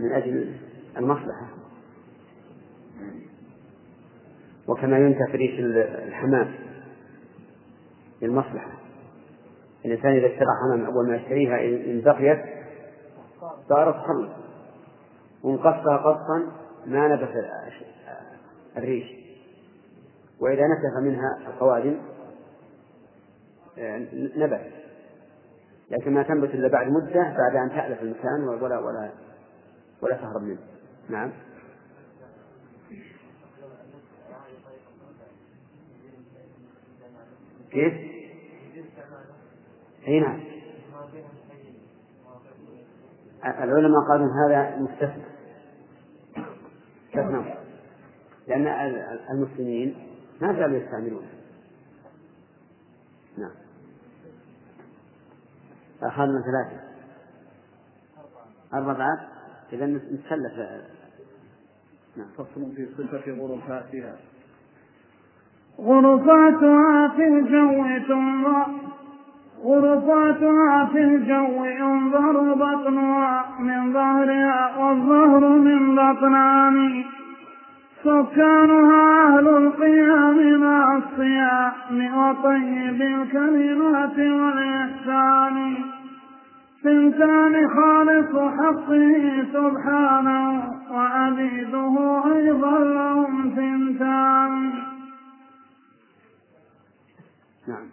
[0.00, 0.56] من أجل
[0.96, 1.48] المصلحة.
[4.68, 5.60] وكما ينتهى في ريش
[6.08, 6.54] الحمام
[8.22, 8.72] للمصلحة.
[9.84, 12.44] الإنسان إذا اشترى حمام أول ما يشتريها إن بقيت
[13.68, 14.30] صارت خلص
[15.42, 16.52] وإن قصها قصا
[16.86, 17.30] ما نبت
[18.76, 19.06] الريش.
[20.40, 21.96] وإذا نتف منها القوادم
[23.78, 23.98] آه،
[24.36, 24.85] نبت.
[25.90, 29.12] لكن ما تنبت إلا بعد مدة بعد أن تألف المكان ولا ولا
[30.02, 30.58] ولا تهرب منه.
[31.08, 31.32] نعم.
[37.70, 37.94] كيف؟
[40.08, 40.40] أي نعم.
[43.44, 45.24] العلماء قالوا هذا مستثنى.
[47.08, 47.54] استثنى
[48.46, 48.66] لأن
[49.30, 49.96] المسلمين
[50.40, 51.28] ما زالوا يستعملونه.
[53.38, 53.65] نعم.
[56.02, 56.80] أخذنا ثلاثة.
[58.74, 59.20] أربعة؟
[59.72, 60.58] إذا نتسلف
[62.16, 62.26] نعم.
[62.38, 64.16] فصل في صفة غرفاتها.
[65.78, 68.66] غرفاتها في الجو تنظر.
[69.62, 77.04] غرفاتها في الجو ينظر بطنها من ظهرها والظهر من بطنان
[78.06, 85.76] سكانها أهل القيام مع الصيام وطيب الكلمات والإحسان.
[86.82, 94.72] ثنتان خالص حقه سبحانه وعبيده أيضا لهم ثنتان
[97.68, 97.88] نعم.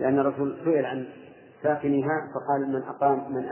[0.00, 1.06] لأن الرسول سئل عن
[1.62, 3.44] ساكنها فقال من أقام من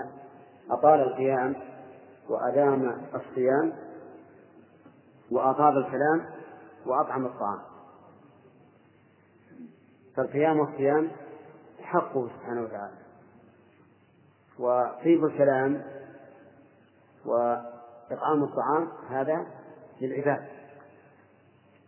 [0.71, 1.55] أطال القيام
[2.29, 3.73] وأدام الصيام
[5.31, 6.27] وأطاب الكلام
[6.87, 7.59] وأطعم الطعام.
[10.17, 11.11] فالقيام والصيام
[11.83, 12.97] حقه سبحانه وتعالى.
[14.59, 15.83] وطيب الكلام
[17.25, 19.47] وإطعام الطعام هذا
[20.01, 20.47] للعباد.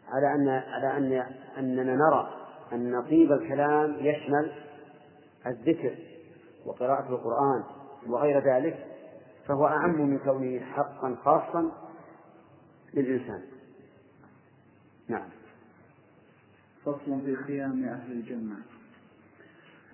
[0.08, 1.26] على أن على أن
[1.58, 2.28] أننا نرى
[2.72, 4.52] أن طيب الكلام يشمل
[5.46, 5.94] الذكر
[6.66, 7.64] وقراءة القرآن
[8.08, 8.86] وغير ذلك
[9.46, 11.70] فهو أعم من كونه حقا خاصا
[12.94, 13.40] للإنسان.
[15.08, 15.28] نعم.
[16.84, 18.56] فصل في قيام أهل الجنة.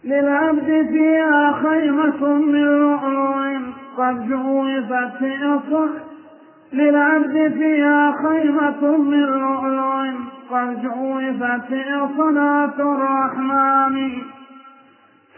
[0.05, 6.05] للعبد فيها خيمة من لؤلؤ قد جوفت في أصح
[6.73, 9.85] للعبد فيها خيمة من لؤلؤ
[10.51, 14.23] قد جوفت في صلاة الرحمن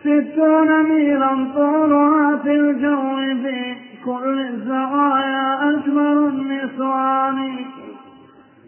[0.01, 3.75] ستون ميلا طولها في الجو في
[4.07, 7.39] كل الزوايا أجمل النسوان.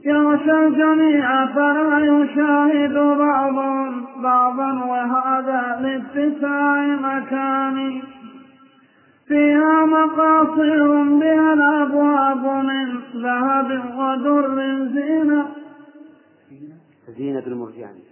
[0.04, 8.02] يغشى الجميع فلا يشاهد بعضهم بعضا وهذا لاتساع مكان
[9.28, 14.56] فيها مقاصر بها الأبواب من ذهب ودر
[14.94, 15.46] زينة.
[17.18, 18.07] زينة المرجان.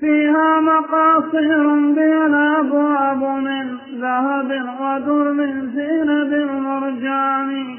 [0.00, 7.78] فيها مقاصر بها الأبواب من ذهب ودر زينة المرجان.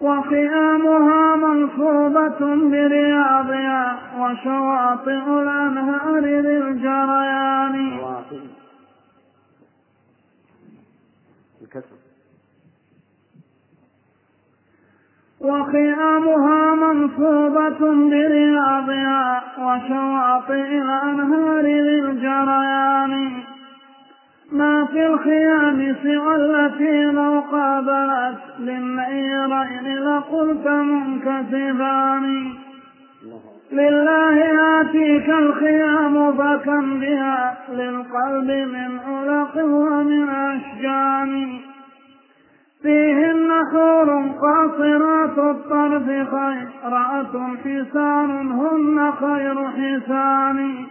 [0.00, 2.38] وخيامها منصوبة
[2.70, 7.98] برياضها وشواطئ الأنهار للجريان.
[15.40, 17.78] وخيامها منصوبة
[18.10, 23.30] برياضها وشواطئ الأنهار للجريان.
[24.52, 32.52] ما في الخيام سوى التي لو قابلت للنيرين لقلت منكسبان.
[33.72, 34.36] لله
[34.80, 41.58] آتيك الخيام فكم بها للقلب من علق ومن أشجان.
[42.82, 44.32] فيهن حور
[45.38, 50.86] قاصرات الطرف خيرات حسان هن خير حسان.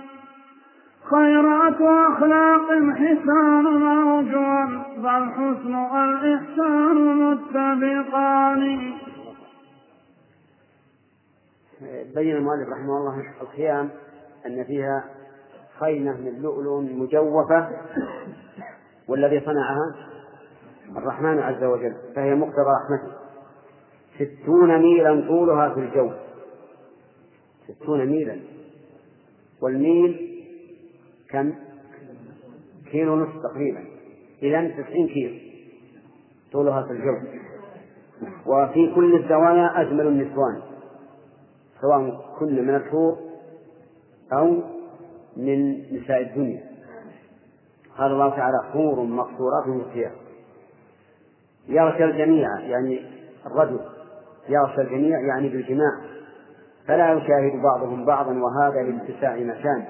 [1.10, 8.94] خيرات أخلاق حسان موجود فالحسن والإحسان متفقان.
[12.16, 13.90] بين المؤلف رحمه الله الخيام
[14.46, 15.04] أن فيها
[15.80, 17.70] خيمة من لؤلؤ مجوفة
[19.10, 19.96] والذي صنعها
[20.98, 23.27] الرحمن عز وجل فهي مقتضى رحمته.
[24.18, 26.12] ستون ميلا طولها في الجو.
[27.68, 28.40] ستون ميلا.
[29.62, 30.44] والميل
[31.30, 31.54] كم؟
[32.92, 33.84] كيلو نصف تقريبا.
[34.44, 35.36] إذا تسعين كيلو
[36.52, 37.18] طولها في الجو.
[38.46, 40.62] وفي كل الزوايا أجمل النسوان.
[41.82, 43.18] سواء كن من الحور
[44.34, 44.62] أو
[45.38, 46.64] من نساء الدنيا.
[47.98, 50.12] قال الله تعالى حور مقصورات في الثياب.
[51.70, 53.02] يغشى الجميع يعني
[53.46, 53.80] الرجل
[54.50, 56.02] يغشى الجميع يعني بالجماع.
[56.88, 59.86] فلا يشاهد بعضهم بعضا وهذا لاتساع مكان.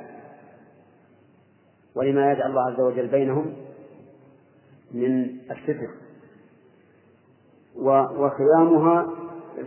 [1.95, 3.53] ولما يجعل الله عز وجل بينهم
[4.93, 5.89] من الستر
[8.17, 9.07] وخيامها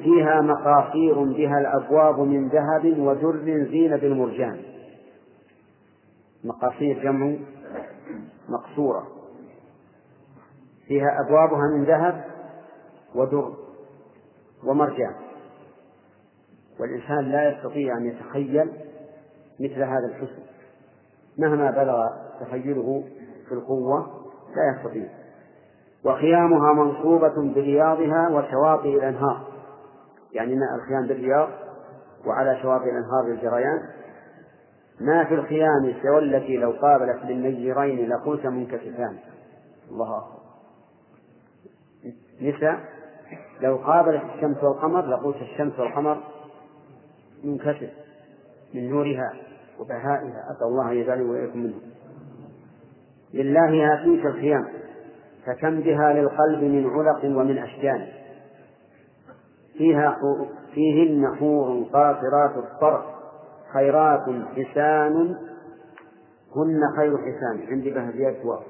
[0.03, 4.61] فيها مقاصير بها الأبواب من ذهب ودر زين بالمرجان.
[6.45, 7.37] مقاصير جمع
[8.49, 9.07] مقصورة.
[10.87, 12.25] فيها أبوابها من ذهب
[13.15, 13.55] ودر
[14.65, 15.15] ومرجان
[16.81, 18.73] والإنسان لا يستطيع أن يتخيل
[19.61, 20.43] مثل هذا الحسن.
[21.39, 22.07] مهما بلغ
[22.41, 23.05] تخيله
[23.49, 24.07] في القوة
[24.57, 25.09] لا يستطيع.
[26.05, 29.47] وخيامها منصوبة برياضها وشواطئ الأنهار.
[30.33, 31.49] يعني ماء الخيام بالرياض
[32.27, 33.89] وعلى شواطئ الأنهار للجريان
[35.01, 39.19] ما في الخيام سوى التي لو قابلت بالنيرين لقلت منكسفان
[39.91, 40.41] الله أكبر.
[42.41, 43.00] نساء
[43.61, 46.21] لو قابلت الشمس والقمر لقلت الشمس والقمر
[47.45, 47.91] منكسف
[48.75, 49.33] من نورها
[49.81, 50.45] وبهائها.
[50.51, 51.75] أسأل الله أن يجعلني وإياكم منه
[53.35, 54.69] لله هاتيك الخيام
[55.47, 58.07] فكم بها للقلب من علق ومن أشجان.
[59.79, 60.17] فيها
[60.75, 63.05] فيهن حور قاصرات الطرف
[63.73, 64.25] خيرات
[64.57, 65.37] حسان
[66.57, 67.67] هن خير حسان.
[67.71, 68.61] عندي بهجيات واو.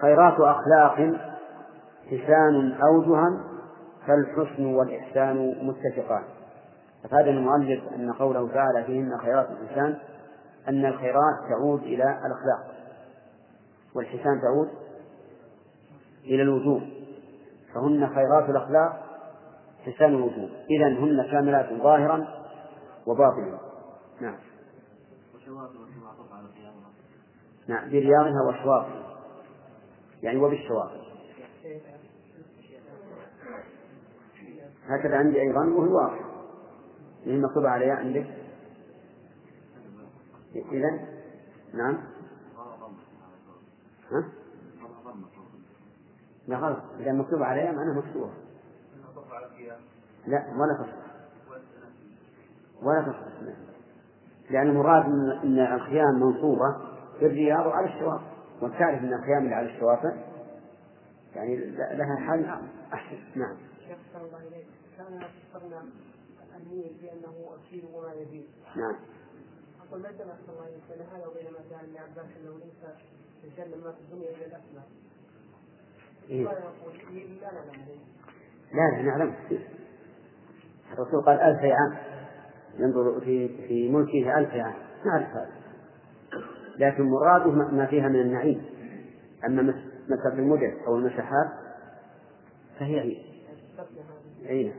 [0.00, 1.29] خيرات أخلاق
[2.10, 3.44] حسان أوجها
[4.06, 6.22] فالحسن والإحسان متفقان.
[7.04, 9.98] أفاد المؤلف أن قوله تعالى فيهن خيرات الإنسان
[10.68, 12.74] أن الخيرات تعود إلى الأخلاق
[13.94, 14.68] والحسان تعود
[16.24, 16.80] إلى الوجوه
[17.74, 19.06] فهن خيرات الأخلاق
[19.86, 22.26] حسان الوجوه إذا هن كاملات ظاهرا
[23.06, 23.58] وباطنا.
[24.20, 24.36] نعم.
[27.68, 29.00] نعم برياضها وشواطئ
[30.22, 31.00] يعني وبالشواطئ.
[34.86, 36.20] هكذا عندي أيضا وهو واضح
[37.26, 38.26] اللي مكتوب عليها عندك؟
[40.54, 40.90] إذا؟
[41.74, 41.98] نعم.
[44.10, 44.24] ها؟
[46.48, 46.78] لا غلط.
[46.98, 48.30] إذا مكتوب عليها معناه مكتوبة
[50.26, 51.10] لا ولا تصح.
[52.82, 53.54] ولا تصح.
[54.50, 55.04] لأن المراد
[55.44, 56.76] أن الخيام منصوبة
[57.18, 58.24] في الرياض وعلى الشواطئ.
[58.62, 60.29] وتعرف أن الخيام اللي على الشواطئ
[61.34, 62.44] يعني لها حل.
[62.92, 63.18] أحسن.
[63.34, 63.56] نعم.
[63.88, 64.66] شيخ الله إليك
[64.98, 65.82] كان فسرنا
[66.56, 68.46] النيل بأنه أكيد وما يزيد.
[68.76, 68.96] نعم.
[69.88, 72.82] أقول ما جمع الله إليك بين هذا وبين ما جاء ابن عباس أنه ليس
[73.44, 74.86] الجنة ما في الدنيا إلا الأسماء.
[76.30, 76.94] إيه؟ لا يقول؟
[77.40, 77.82] لا نعلم
[78.72, 79.34] لا لا نعلم.
[80.92, 81.96] الرسول قال ألف عام.
[82.78, 84.74] ينظر في في ملكه ألف عام.
[85.06, 85.50] نعرف هذا.
[86.78, 88.64] لكن مراده ما فيها من النعيم.
[89.46, 91.48] أما مثل المدن أو المساحات
[92.78, 93.30] فهي هي.
[94.48, 94.74] أين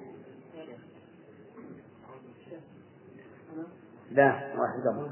[4.11, 5.11] لا واحد ما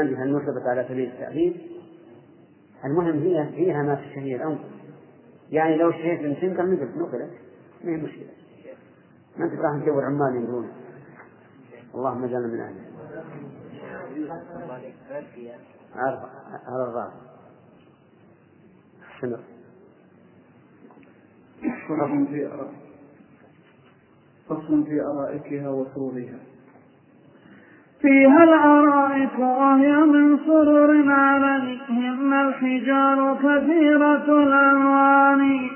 [0.00, 1.56] عندها نصبت على سبيل التأليف
[2.84, 4.64] المهم هي فيها ما تشتهي الأمر
[5.50, 7.30] يعني لو اشتهيت بنتين كان نقل نقلت
[7.84, 8.39] ما هي مشكلة.
[9.40, 10.68] ما أنت راح تدور عمال ينقلون
[11.94, 12.84] اللهم اجعلنا من أهله.
[15.96, 17.12] على الرابع
[19.20, 19.38] سنة
[24.48, 26.38] فصل في أرائكها وسرورها.
[28.00, 35.70] فيها الأرائك وهي من سرر عليهن الحجار كثيرة الألوان.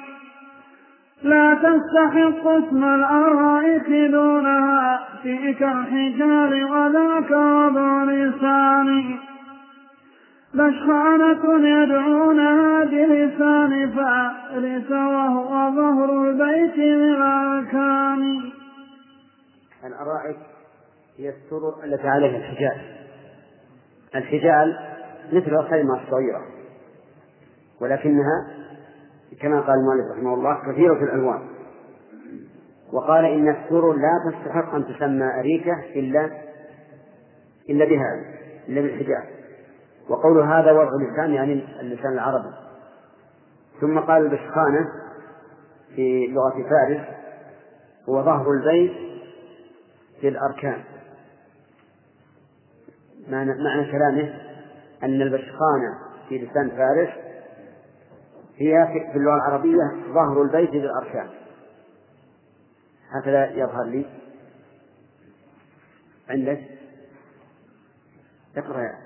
[1.25, 9.19] لا تستحق اسم الأرائك دونها فيك الحجار وذاك وضع لسان.
[10.55, 18.51] بشخانة يدعونها بلسان فارس وهو ظهر البيت من الأركان.
[19.85, 20.37] الأرائك
[21.19, 22.81] هي السرر التي عليها الحجال
[24.15, 24.79] الحجال
[25.33, 26.43] مثل الخيمة الصغيرة
[27.81, 28.64] ولكنها
[29.41, 31.41] كما قال المؤلف رحمه الله كثيرة الألوان.
[32.93, 36.31] وقال إن السرر لا تستحق أن تسمى أريكة إلا
[37.71, 38.25] إلا بهذا
[38.69, 39.25] إلا بالحجاب.
[40.09, 42.55] وقول هذا وضع اللسان يعني اللسان العربي.
[43.81, 44.89] ثم قال البشخانة
[45.97, 47.01] في لغة فارس
[48.09, 48.93] هو ظهر البيت
[50.21, 50.85] في الأركان.
[53.29, 54.35] معنى كلامه
[55.03, 57.24] أن البشخانة في لسان فارس
[58.57, 61.31] هي في اللغة العربية ظهر البيت في الأركان
[63.11, 64.07] هكذا يظهر لي.
[66.29, 66.79] عندك؟
[68.57, 68.83] اقرأ.
[68.83, 68.99] يا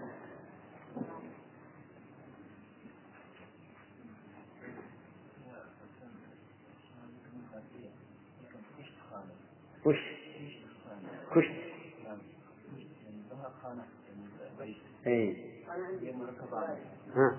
[9.87, 9.97] وش
[11.35, 11.53] كشت
[15.07, 15.49] اي
[17.15, 17.39] ها.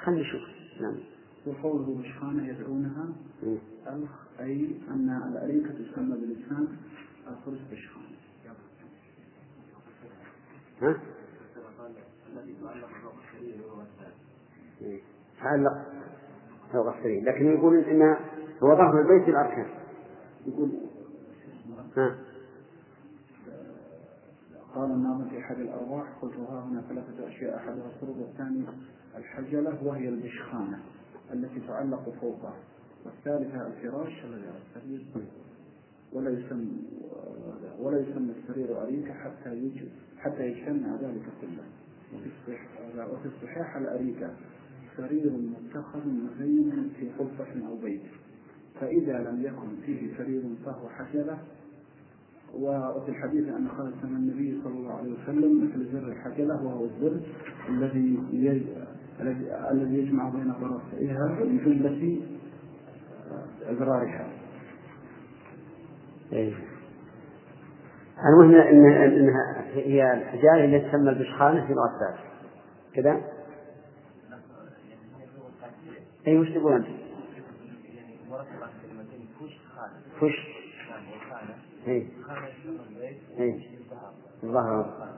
[0.00, 0.42] خلي نشوف
[0.80, 0.96] نعم.
[1.46, 3.08] وقوله بشخانة يدعونها
[3.86, 6.68] ألخ أي أن الأريكة تسمى باللسان
[7.28, 8.04] الخرس بشخانة
[10.82, 11.00] ها؟
[15.40, 15.86] تعلق
[16.72, 17.24] فوق السرير.
[17.24, 18.02] لكن يقول إن
[18.62, 19.66] هو ظهر البيت الأركان.
[20.46, 20.70] يقول
[21.96, 22.18] ها؟
[24.74, 26.08] قال الناظم في أحد الأرواح.
[26.22, 27.56] قلت ها هنا ثلاثة أشياء.
[27.56, 28.64] أحدها السرور والثاني
[29.16, 30.78] الحجلة وهي البشخانة
[31.32, 32.56] التي تعلق فوقها.
[33.04, 35.06] والثالثة الفراش الذي على السرير.
[36.12, 36.72] ولا يسمى
[37.78, 41.64] ولا يسمى السرير أريكة حتى يجب حتى يجتمع ذلك كله.
[43.12, 44.30] وفي الصحيح الأريكة
[44.96, 48.02] سرير متخذ مزين في قبة أو بيت.
[48.80, 51.38] فإذا لم يكن فيه سرير فهو حجلة
[52.60, 57.20] وفي الحديث أن خالد سمى النبي صلى الله عليه وسلم مثل زر الحجلة وهو الزر
[57.68, 58.18] الذي
[59.70, 62.20] الذي يجمع بين طرفيها من جملة
[63.62, 64.28] أزرارها.
[66.32, 66.54] إيه.
[68.28, 72.18] المهم إن إنها هي الحجارة التي تسمى البشخانة في الغسالة
[72.94, 73.20] كذا؟
[76.26, 76.86] أي وش تقول أنت؟
[80.20, 80.53] فش
[81.86, 82.06] إيه.
[83.38, 83.78] إيه.
[84.44, 85.14] الظهر.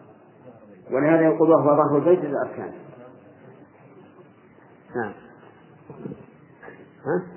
[0.90, 2.72] ولهذا يقول وهو ظهر البيت الأركان
[4.96, 5.12] نعم.
[7.06, 7.36] ها؟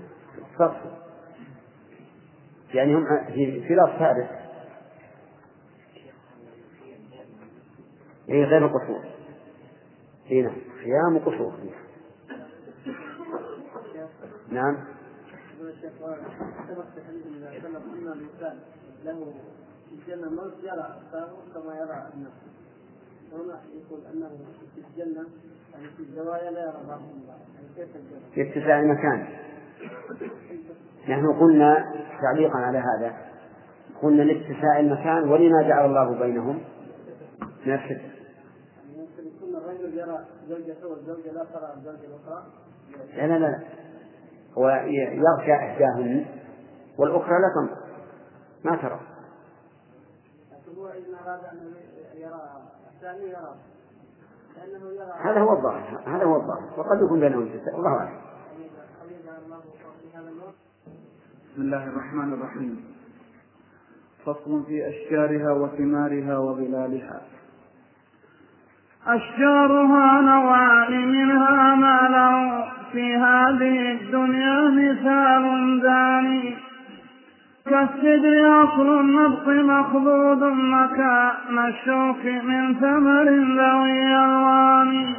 [2.74, 4.30] يعني هم في في ثالث
[8.30, 9.04] إيه غير القصور
[10.32, 10.56] إيه نعم.
[10.84, 11.54] خيام وقصور.
[14.52, 14.78] نعم.
[19.02, 19.34] الله له
[19.90, 22.32] في الجنة موت يرى اخطاره كما يرى الناس
[23.34, 24.30] هنا يقول أنه
[24.76, 25.28] في الجنة
[25.74, 29.28] يعني في الزوايا لا يرى بعضهم بعض يعني كيف الجنة؟ في اتساع المكان.
[31.10, 33.16] نحن قلنا تعليقا على هذا
[34.02, 36.64] قلنا لاتساع المكان ولما جعل الله بينهم.
[37.66, 42.44] من الفتن يعني ممكن يكون الرجل يرى زوجته والزوجة لا ترى الزوجة الأخرى.
[43.18, 43.60] لا لا لا.
[44.58, 46.26] هو يغشى إحداهن
[46.98, 47.79] والأخرى لا تنظر
[48.66, 49.00] ما ترى.
[55.24, 56.80] هذا هو الظاهر هذا هو الظاهر.
[56.80, 58.10] وقد يكون بينهم الله
[60.28, 60.56] الوقت
[61.54, 62.86] بسم الله الرحمن الرحيم.
[64.26, 67.22] فصل في أشجارها وثمارها وظلالها.
[69.08, 76.69] أشجارها نوعان منها ما له في هذه الدنيا مثال داني.
[77.70, 83.24] كالسدر أصل النبط مخضود مكان الشوك من ثمر
[83.60, 85.16] ذوي ألوان.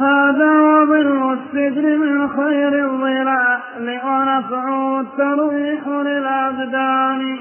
[0.00, 3.60] هذا وظل السدر من خير الظلال
[4.04, 7.38] ونفعه الترويح للأبدان.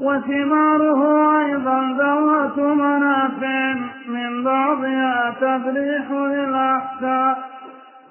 [0.00, 1.02] وثماره
[1.38, 3.74] أيضا ذوات منافع
[4.08, 7.50] من بعضها تفريح للأحساء.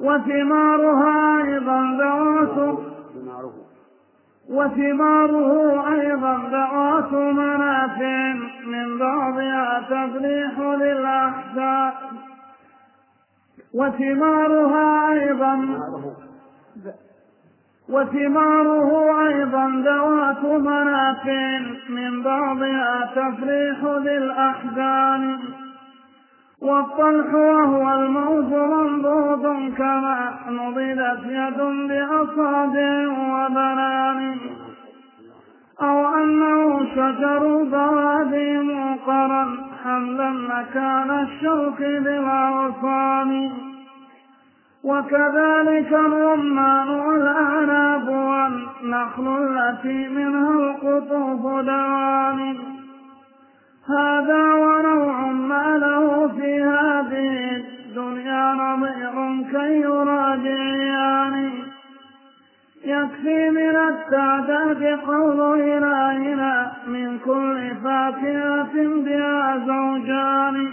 [0.01, 2.94] وثمارها أيضا ذوات
[4.49, 8.33] وثماره أيضا ذوات منافع
[8.65, 12.11] من بعضها تفريح للأحساء
[13.73, 15.55] وثمارها أيضا
[17.89, 25.39] وثماره أيضا ذوات منافع من بعضها تفريح للأحزان
[26.65, 31.57] والطلح وهو الموت منضود كما نضدت يد
[31.87, 34.37] بأصابع وبنان.
[35.81, 39.45] أو أنه شجر بوادي موقرا
[39.83, 43.51] حملا مكان الشوك بالأغصان
[44.83, 52.74] وكذلك الرمان والأعناب والنخل التي منها القطوف دوان
[53.89, 59.15] هذا ونوع ما له في هذه الدنيا نظير
[59.51, 61.51] كي يراجعان
[62.85, 68.73] يكفي من التعداد قول إلهنا من كل فاكهة
[69.05, 70.67] بها زوجان.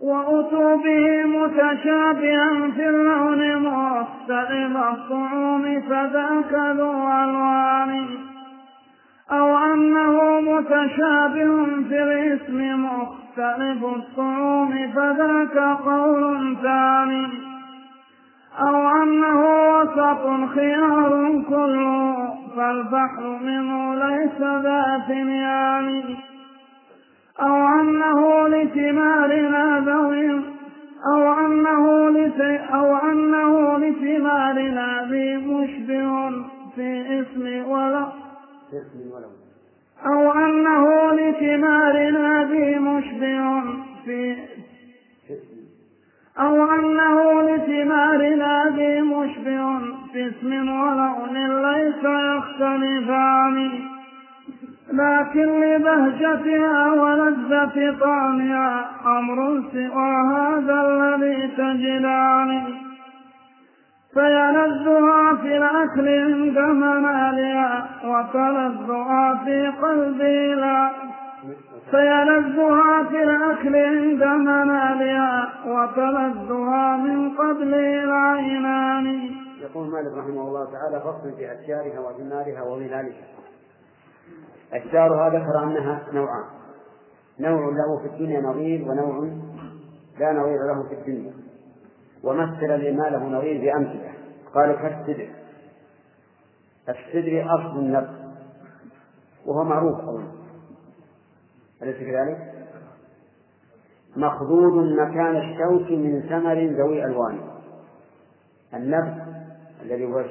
[0.00, 8.08] وأتوا به متشابها في اللون مختلف الطعوم فذاك ذو ألوان
[9.32, 17.46] أو أنه متشابه في الاسم مختلف الطعوم فذاك قول ثاني.
[18.60, 26.16] أو أنه وسط خيار كله فالبحر منه ليس ذات يعني
[27.40, 30.40] أو أنه لثمارنا ذوي
[31.12, 32.06] أو أنه
[32.74, 36.30] أو أنه لثمارنا ذي مشبه
[36.76, 38.25] في اسم ولا
[40.06, 43.62] أو أنه لثمارنا ذي مشبه
[44.04, 44.36] في
[46.38, 49.78] أو أنه لثمارنا ذي مشبه
[50.12, 53.86] في اسم ولون ليس يختلفان
[54.92, 62.85] لكن لبهجتها ولذة طعمها أمر سوى هذا الذي تجدان
[64.16, 70.90] فيلذها في الأكل عند منالها وتلذها في قلبي لا.
[71.90, 79.06] فيلذها في الأكل عند منالها وتلذها من قبل العينان.
[79.60, 83.26] يقول مالك رحمه الله تعالى فصل في أشجارها وثمارها وظلالها
[84.72, 86.44] أشجارها ذكر أنها نوعان.
[87.40, 89.28] نوع له في الدنيا نظير ونوع
[90.20, 91.32] لا نظير له في الدنيا.
[92.26, 94.12] ومثل لما له نظير بأمثلة.
[94.54, 95.28] قال كالسدر
[96.88, 98.34] السدر أصل النبت
[99.46, 100.28] وهو معروف أولا.
[101.82, 102.52] أليس كذلك؟
[104.16, 107.40] مخضود مكان الشوك من ثمر ذوي ألوان.
[108.74, 109.22] النبت
[109.82, 110.24] الذي هو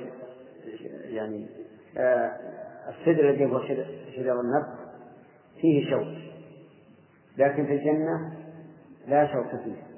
[1.03, 1.47] يعني
[1.97, 2.31] آه
[2.89, 3.61] السدر الذي هو
[4.15, 4.75] شجر النبت
[5.61, 6.07] فيه شوك.
[7.37, 8.33] لكن في الجنة
[9.07, 9.94] لا شوك فيه.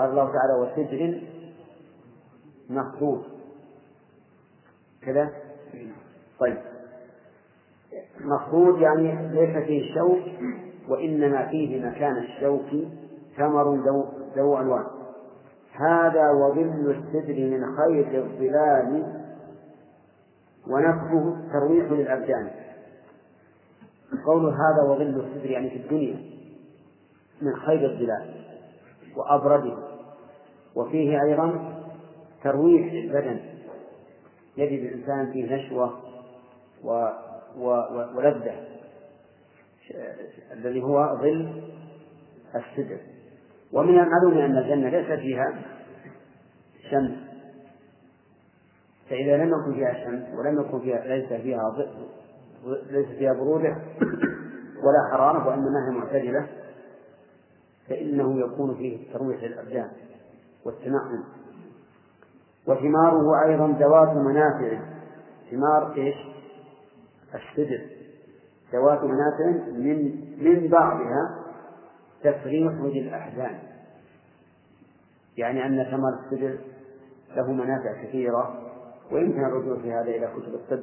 [0.00, 1.22] قال الله تعالى وسدر
[2.70, 3.22] مخضود
[5.02, 5.30] كذا؟
[6.40, 6.58] طيب.
[8.20, 10.20] مخضود يعني ليس فيه شوك
[10.88, 12.88] وإنما فيه مكان الشوك
[13.36, 14.84] ثمر ذو, ذو ألوان.
[15.72, 19.20] هذا وظل السدر من خير الظلال
[20.66, 22.50] ونفخه ترويح للأبدان.
[24.26, 26.16] قول هذا وظل السدر يعني في الدنيا
[27.42, 28.34] من خير الظلال
[29.16, 29.89] وأبرده.
[30.76, 31.74] وفيه أيضا
[32.44, 33.40] ترويح للبدن
[34.56, 35.98] يجد الإنسان فيه نشوة
[36.84, 37.08] و...
[37.56, 37.68] و...
[37.68, 38.16] و...
[38.16, 38.54] ولذة
[40.52, 41.62] الذي هو ظل
[42.54, 42.98] السدر
[43.72, 45.62] ومن المعلوم أن الجنة ليس فيها
[46.90, 47.10] شمس
[49.10, 51.62] فإذا لم يكن فيها شمس ولم يكن فيها ليس فيها
[52.90, 53.76] ليس فيها برودة
[54.82, 56.46] ولا حرارة وإنما هي معتدلة
[57.88, 59.90] فإنه يكون فيه ترويح للأبدان.
[60.64, 61.24] والتنعم
[62.66, 64.80] وثماره أيضا ذوات منافع.
[65.50, 66.16] ثمار إيش؟
[67.34, 67.86] السدر
[68.72, 71.44] ذوات منافع من من بعضها
[72.22, 73.58] تفريح للأحزان
[75.36, 76.58] يعني أن ثمر السدر
[77.36, 78.70] له منافع كثيرة
[79.12, 80.82] ويمكن الرجوع في هذا إلى كتب الطب.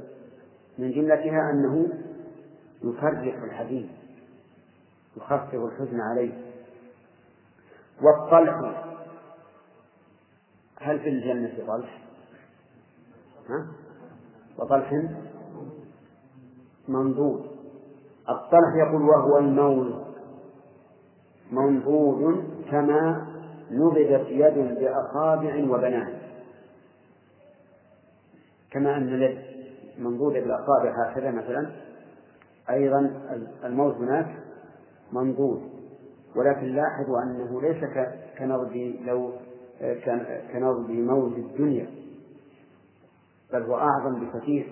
[0.78, 1.88] من جملتها أنه
[2.84, 3.90] يفرح الحزين
[5.18, 6.34] يخفض الحزن عليه.
[8.02, 8.87] والطلح
[10.82, 12.02] هل في الجنة طلح؟
[13.50, 13.68] ها؟
[14.60, 14.92] وطلح
[16.88, 17.58] منضود
[18.30, 19.94] الطلح يقول وهو الموز.
[21.52, 23.28] منضود كما
[23.72, 26.20] نضدت يد بأصابع وبنان.
[28.72, 29.38] كما أن اليد
[30.00, 31.72] منضودة بالأصابع هكذا مثلا.
[32.70, 33.22] أيضا
[33.64, 34.28] الموز هناك
[35.14, 35.62] منضود
[36.36, 37.84] ولكن لاحظوا أنه ليس
[38.40, 39.32] كنضج لو
[40.54, 41.90] كنضج موز الدنيا.
[43.54, 44.72] بل هو أعظم بكثير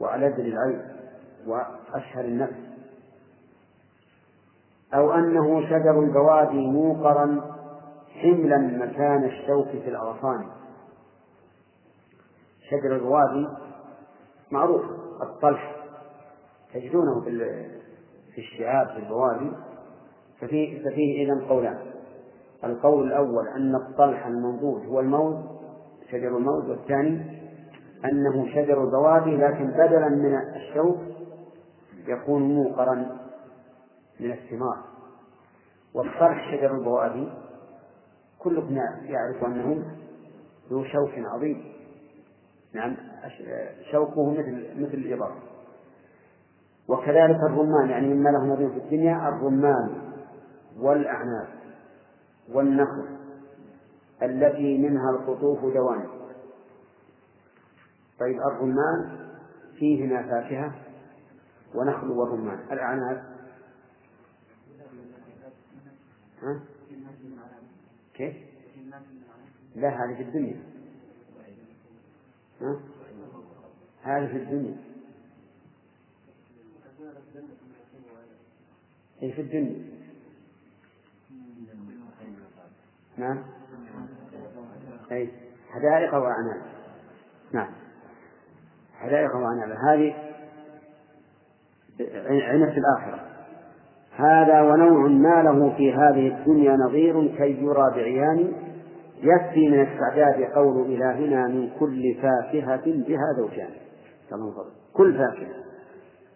[0.00, 0.82] وألذ للعين
[1.46, 2.66] وأشهر النفس.
[4.94, 7.56] أو أنه شجر البوادي موقرا
[8.08, 10.46] حملا مكان الشوك في الأغصان
[12.70, 13.48] شجر الوادي
[14.50, 14.82] معروف
[15.22, 15.76] الطلح.
[16.74, 17.20] تجدونه
[18.34, 19.52] في الشعاب في البوادي.
[20.40, 21.95] ففيه ففيه إذا قولان.
[22.64, 25.36] القول الأول أن الطلح المنضود هو الموز
[26.10, 27.36] شجر الموز والثاني
[28.04, 30.98] أنه شجر البوادي لكن بدلا من الشوك
[32.06, 32.94] يكون موقرا
[34.20, 34.78] من الثمار.
[35.94, 37.28] والطرح شجر البوادي
[38.38, 39.84] كلكم يعرف أنه
[40.70, 41.64] ذو شوك عظيم.
[42.74, 42.96] نعم
[43.92, 45.32] شوكه مثل مثل الإبر.
[46.88, 49.90] وكذلك الرمان يعني مما له نظير في الدنيا الرمان
[50.80, 51.48] والأعناب.
[52.52, 53.16] والنخل
[54.22, 56.08] التي منها القطوف دوان
[58.20, 59.28] طيب الرمان
[59.78, 60.74] فيهما فاكهة
[61.74, 63.24] ونخل ورمان الأعناب
[66.42, 66.60] ها؟
[68.14, 68.36] كيف؟
[69.76, 70.62] لا هذه في الدنيا
[72.60, 72.80] ها؟
[74.02, 74.76] هذه في الدنيا
[79.22, 79.95] أي في الدنيا
[83.18, 83.38] نعم.
[85.12, 85.28] أي
[85.70, 86.62] حدائق وأعناب
[87.52, 87.70] نعم.
[89.00, 90.14] حدائق وأعناب هذه
[92.20, 93.20] عنب في الآخرة.
[94.16, 98.52] هذا ونوع ما له في هذه الدنيا نظير كي يرى بعيان
[99.22, 103.70] يكفي من استعداد قول إلهنا من كل فاكهة بها زوجان.
[104.92, 105.54] كل فاكهة.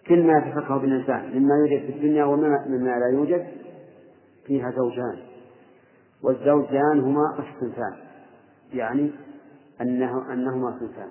[0.08, 3.46] كل ما يتفقه بالإنسان مما يوجد في الدنيا ومما لا يوجد
[4.46, 5.29] فيها زوجان.
[6.22, 7.96] والزوجان هما الصنفان
[8.72, 9.10] يعني
[9.80, 11.08] أنه أنهما صنفان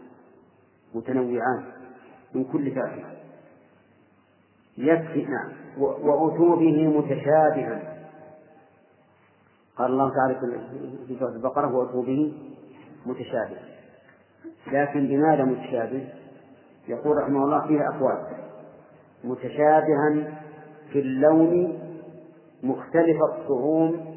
[0.96, 1.64] متنوعان.
[2.34, 3.12] من كل فاكهة
[4.78, 5.52] يكفي نعم.
[5.78, 7.98] وأتوا به متشابها.
[9.78, 10.60] قال الله تعالى
[11.08, 12.34] في سورة البقرة وأتوا به
[13.06, 13.58] متشابه
[14.68, 16.10] لكن بماذا متشابه؟
[16.88, 18.28] يقول رحمه الله فيها أقوال.
[19.24, 20.42] متشابها
[20.92, 21.80] في اللون
[22.64, 24.09] مختلف الطعوم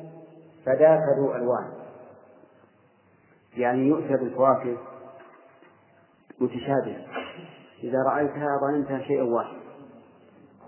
[0.67, 1.73] فذاك ذو ألوان.
[3.57, 4.77] يعني يؤتى بالفواكه
[6.41, 7.07] متشابهة.
[7.83, 9.57] إذا رأيتها ظننتها شيئا واحد.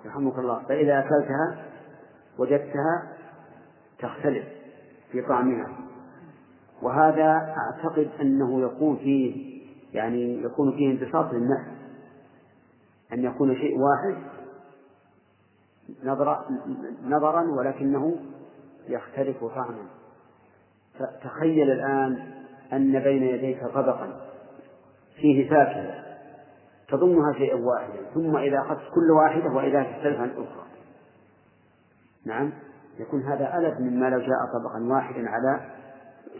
[0.05, 0.62] يرحمك الله.
[0.68, 1.64] فإذا أكلتها
[2.38, 3.16] وجدتها
[3.99, 4.45] تختلف
[5.12, 5.68] في طعمها.
[6.82, 9.55] وهذا أعتقد أنه يكون فيه
[9.92, 11.68] يعني يكون فيه انبساط للنفس.
[13.12, 14.22] أن يكون شيء واحد
[16.05, 16.45] نظرا
[17.05, 18.16] نظرا ولكنه
[18.89, 19.87] يختلف طعما.
[21.22, 22.30] تخيل الآن
[22.72, 24.20] أن بين يديك طبقا
[25.16, 26.05] فيه فاكهة
[26.89, 30.64] تضمها شيئا واحدا ثم إذا أخذت كل واحدة وإذا تختلف عن الأخرى.
[32.26, 32.53] نعم
[32.99, 35.61] يكون هذا ألف مما لو جاء طبقا واحدا على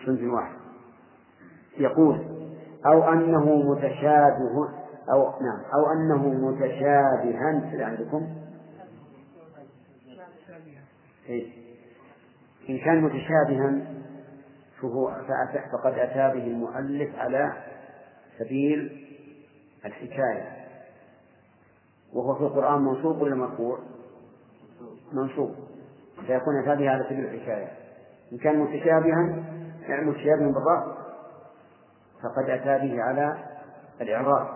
[0.07, 0.57] صنف واحد.
[1.79, 2.19] يقول
[2.87, 4.69] أو أنه متشابه
[5.13, 8.29] أو نعم أو أنه متشابها عندكم
[11.29, 11.64] إيه؟
[12.69, 13.95] إن كان متشابها
[14.81, 15.15] فهو
[15.73, 17.53] فقد أتى به المؤلف على
[18.39, 19.07] سبيل
[19.85, 20.67] الحكاية.
[22.13, 23.79] وهو في القرآن منصوب ولا مرفوع؟
[25.13, 25.55] منصوب.
[26.27, 27.69] فيكون أتى به على سبيل الحكاية.
[28.33, 29.45] إن كان متشابها
[29.89, 30.97] يعني متشابها بالرأس
[32.23, 33.37] فقد أتى به على
[34.01, 34.49] الإعراب.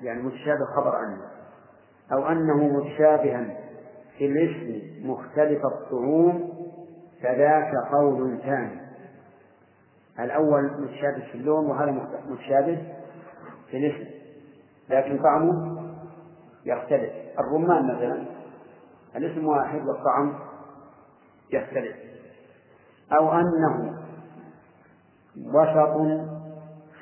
[0.00, 1.20] يعني متشابه خبر عنه
[2.12, 3.56] أو أنه متشابها
[4.18, 4.80] في الاسم
[5.10, 6.63] مختلف الطعوم
[7.24, 8.80] فذاك قول ثاني.
[10.20, 11.90] الأول متشابه في اللون وهذا
[12.28, 12.94] متشابه
[13.70, 14.10] في الاسم.
[14.88, 15.82] لكن طعمه
[16.66, 17.12] يختلف.
[17.38, 18.24] الرمان مثلا
[19.16, 20.38] الاسم واحد والطعم
[21.52, 21.96] يختلف.
[23.12, 23.98] أو أنه
[25.36, 26.24] وسط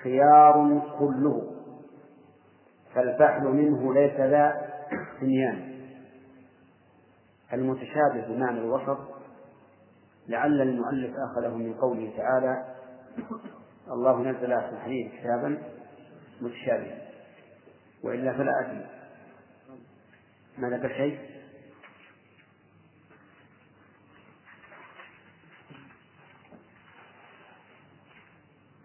[0.02, 1.52] خيار كله
[2.94, 4.72] فالفحل منه ليس ذا
[5.20, 5.72] سنيان
[7.52, 8.98] المتشابه بمعنى الوسط
[10.28, 12.74] لعل المؤلف أخذه من قوله تعالى
[13.88, 15.62] الله نزل أحسن الحديث كتابا
[16.40, 16.98] متشابها
[18.02, 18.86] وإلا فلا أدري.
[20.58, 21.18] ما ذكر شيء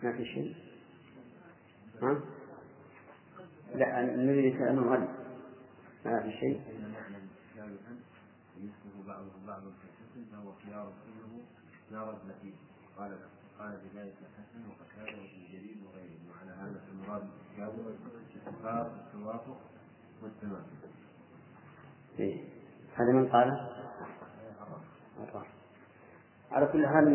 [0.03, 0.55] ما في شيء؟
[2.01, 2.21] ها؟
[3.75, 5.07] لا نريد أنه غد
[6.05, 6.61] ما في شيء؟
[9.07, 9.71] بعضه بعضا
[10.13, 10.93] في فهو خيار
[11.89, 12.53] كله خيار التي
[12.97, 13.17] قال
[13.59, 17.23] قال بداية الحسن وقتاده وابن جرير وغيره وعلى هذا المراد
[17.57, 19.57] الاتفاق التوافق
[20.23, 20.63] والتمام.
[22.19, 22.43] إيه.
[22.95, 23.67] هذا من قال؟
[26.51, 27.07] على كل حال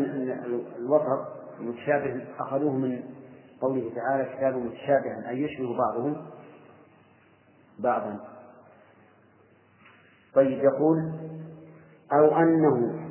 [0.77, 1.27] الوسط
[1.59, 3.03] المتشابه أخذوه من
[3.61, 6.25] قوله تعالى كتاب متشابها أي يشبه بعضه
[7.79, 8.19] بعضا
[10.33, 11.13] طيب يقول
[12.11, 13.02] أو أنه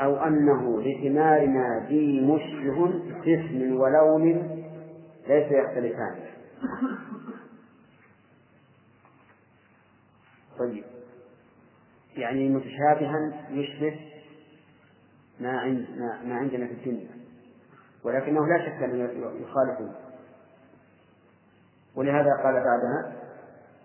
[0.00, 2.88] أو أنه لثمارنا ذي مشبه
[3.22, 4.32] اسم ولون
[5.28, 6.16] ليس يختلفان.
[10.58, 10.84] طيب.
[12.16, 14.00] يعني متشابها يشبه
[15.40, 15.64] ما
[16.24, 17.08] ما عندنا في الدنيا.
[18.04, 19.94] ولكنه لا شك أنه يخالفون
[21.96, 23.12] ولهذا قال بعدها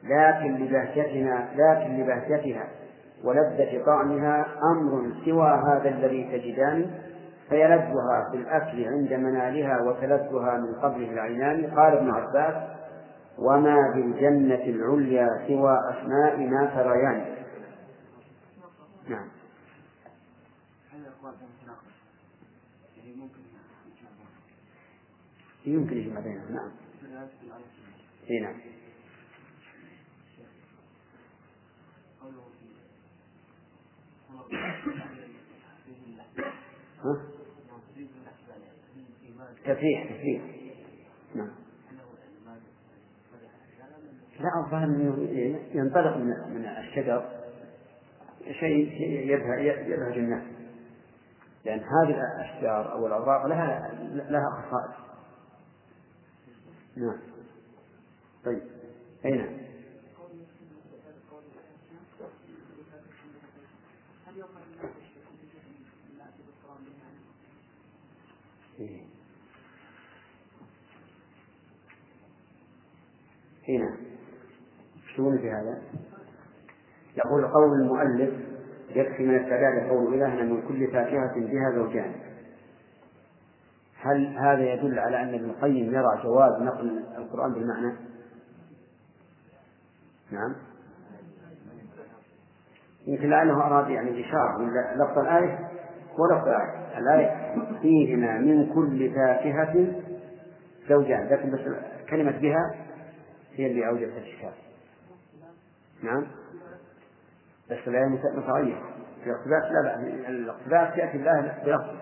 [0.03, 2.69] لكن لبهجتنا لكن لبهجتها
[3.23, 6.91] ولذة طعمها أمر سوى هذا الذي تجدان
[7.49, 12.55] فيلذها في الأكل عند منالها وتلذها من قبله العينان قال ابن عباس
[13.37, 17.35] وما بالجنة العليا سوى أسماء ما تريان.
[19.09, 19.27] نعم.
[25.65, 26.71] يمكن يجمع بينهم نعم.
[28.29, 28.55] اي نعم
[34.29, 34.40] ها؟
[39.65, 40.41] تفريح تفريح.
[41.35, 41.51] نعم.
[44.39, 45.27] لا الظاهر إنه
[45.73, 47.29] ينطلق من من الشجر.
[48.59, 50.43] شيء يبهج الناس
[51.65, 54.95] لأن هذه الأشجار أو الأوراق لها لها خصائص.
[56.95, 57.19] نعم.
[58.45, 58.61] طيب.
[59.25, 59.61] أي نعم
[68.79, 69.11] إيه.
[73.69, 73.97] هنا
[75.15, 75.81] شو في هذا؟
[77.17, 78.33] يقول قول المؤلف
[78.89, 82.11] يكفي من السداد قول إلهنا من كل فاكهة بها زوجان.
[84.01, 87.95] هل هذا يدل على أن ابن القيم يرى جواز نقل القرآن بالمعنى؟
[90.31, 90.55] نعم.
[93.07, 94.69] يمكن لعله أراد يعني الإشارة من
[95.03, 95.69] لفظ الآية
[96.17, 96.97] ولفظ الآية.
[96.97, 99.93] الآية فيهما من كل فاكهة
[100.89, 101.27] زوجان.
[101.27, 101.59] لكن بس
[102.09, 102.90] كلمة بها
[103.55, 104.53] هي اللي أوجدت الإشكال.
[106.03, 106.27] نعم؟
[107.69, 108.91] بس الآية متغيرة
[109.23, 110.29] في الاقتباس لا بأس.
[110.29, 111.95] الاقتباس يأتي الله بلفظ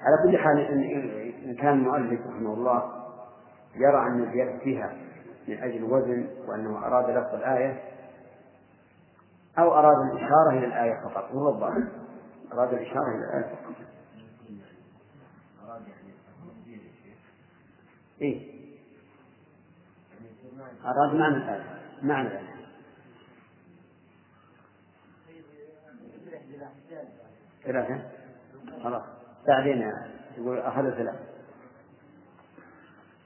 [0.00, 0.58] على كل حال
[1.44, 2.92] إن كان المؤلف رحمه الله
[3.76, 4.92] يرى أن الزيادة فيها
[5.48, 7.82] من أجل وزن وأنه أراد لفظ الآية
[9.58, 11.34] أو أراد الإشارة إلى الآية فقط.
[11.34, 11.88] وهو الظاهر
[12.52, 13.74] أراد الإشارة إلى الآية فقط.
[18.22, 18.57] إيه؟
[20.84, 21.64] أراد معنى الآية
[22.02, 22.48] معنى الآية
[27.64, 28.02] ثلاثة؟
[28.84, 29.02] خلاص.
[29.48, 29.92] بعدين
[30.38, 31.28] يقول أخذ ثلاثة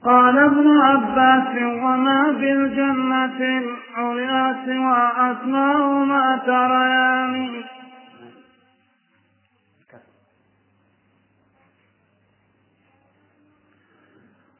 [0.03, 7.63] قال ابن عباس وما بالجنة العليا سوى أسماء ما تريان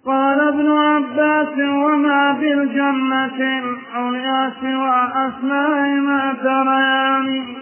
[0.05, 7.55] قال ابن عباس وما بالجنة العليا سوى أسماء ما تريان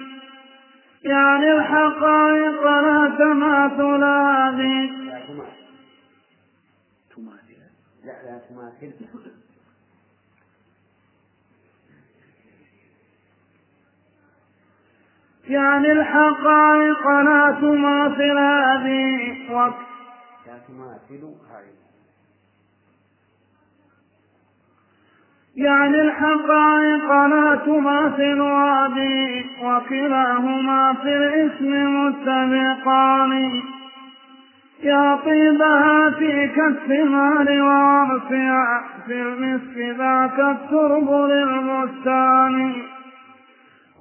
[1.04, 4.92] يعني الحقائق لا تماثل هذه.
[8.04, 8.94] لا لا تماثل
[15.50, 19.32] يعني الحقائق لا تماثل هذه.
[20.48, 21.71] لا تماثل هذه.
[25.62, 31.72] يعني الحقائق لا تماثل هذه وكلاهما في الاسم
[32.06, 33.62] متفقان.
[34.84, 42.74] يا طيبها في كالثمار وعرفها في المسك ذاك الترب للبستان.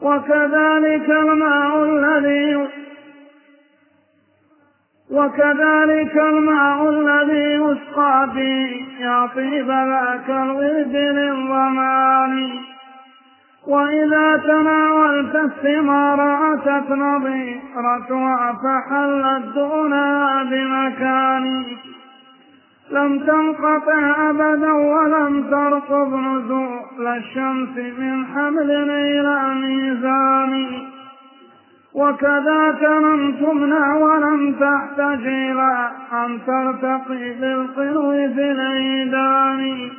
[0.02, 2.66] وكذلك الماء الذي
[5.10, 12.50] وكذلك الماء الذي يسقى به يا طيب ذاك الورد للضمان
[13.66, 21.64] وإذا تناولت الثمار أتت نظيرتها فحلت دونها بمكان.
[22.90, 30.66] لم تنقطع أبدا ولم ترقب نزول الشمس من حمل إلى ميزان.
[31.94, 39.90] وكذاك لم تمنع ولم تحتج إلى أن ترتقي بالقلو في العيدان.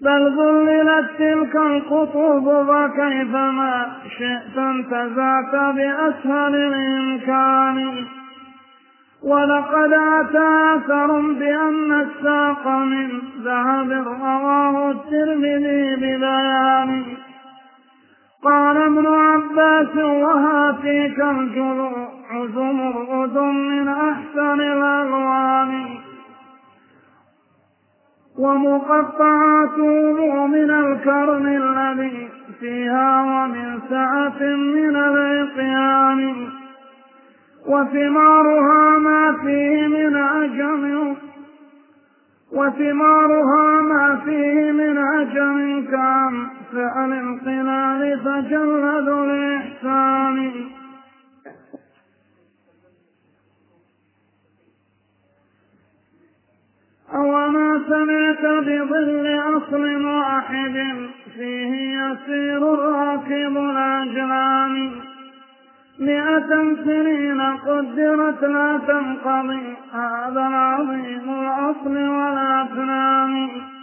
[0.00, 3.86] بل ذللت تلك القطوب فكيفما
[4.18, 8.04] شئت انتزعت بأسهل الإمكان.
[9.22, 13.08] ولقد أتى أثر بأن الساق من
[13.44, 17.04] ذهب رواه الترمذي ببيان.
[18.42, 25.88] قال ابن عباس وهاتيك الجذوع زمرد من أحسن الألوان.
[28.38, 29.78] ومقطعات
[30.48, 32.28] من الكرم الذي
[32.60, 36.48] فيها ومن سعة من العقيان.
[37.66, 41.14] وثمارها ما فيه من أجم.
[42.52, 46.55] وثمارها ما فيه من عجم كان.
[46.76, 50.66] فعل القلال فجلد الإحسان.
[57.14, 60.76] أوما سمعت بظل أصل واحد
[61.34, 64.90] فيه يسير الراكب الأجلام
[65.98, 73.75] مئة سنين قدرت لا تنقضي هذا العظيم الأصل والأفنان.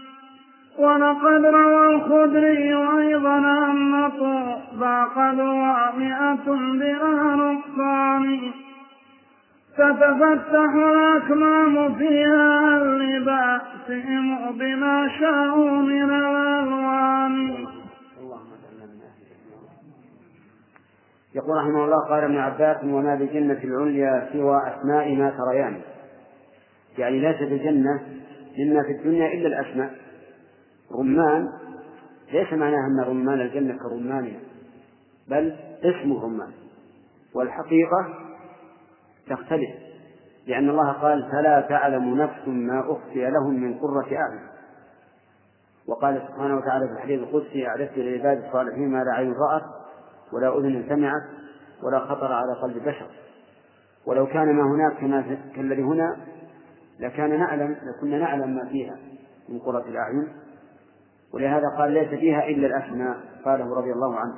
[0.80, 5.42] ولقد روى الخدري أيضا أن طوبى قد
[5.98, 6.46] مئة
[6.80, 8.52] بلا نقصان
[9.78, 17.66] تتفتح الأكمام فيها لبأسهم بما شاءوا من الألوان.
[21.36, 25.82] يقول رحمه الله قال ابن عباس وما بالجنة العليا سوى أسماء ما تريان
[26.98, 28.02] يعني ليس الجنة
[28.60, 30.03] مما في الدنيا إلا الأسماء.
[30.92, 31.50] رمان
[32.32, 34.40] ليس معناه أن رمان الجنة كرمانها
[35.28, 36.52] بل اسمه رمان.
[37.36, 38.08] والحقيقة
[39.30, 39.70] تختلف
[40.48, 44.48] لأن الله قال فلا تعلم نفس ما أخفي لهم من قرة أعين.
[45.88, 49.64] وقال سبحانه وتعالى في الحديث القدسي أعددت للعباد الصالحين ما لا عين رأت
[50.34, 51.22] ولا أذن سمعت
[51.84, 53.08] ولا خطر على قلب بشر.
[54.06, 56.18] ولو كان ما هناك كما كالذي هنا
[57.00, 58.98] لكان نعلم لكنا نعلم ما فيها
[59.50, 60.28] من قرة الأعين.
[61.34, 63.18] ولهذا قال ليس فيها إلا الأسماء.
[63.46, 64.36] قاله رضي الله عنه.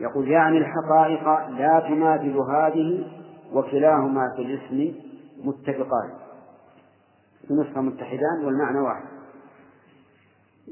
[0.00, 3.06] يقول يعني الحقائق لا تماثل هذه
[3.52, 4.94] وكلاهما في الاسم
[5.44, 6.10] متفقان.
[7.48, 9.08] في نسخة متحدان والمعنى واحد.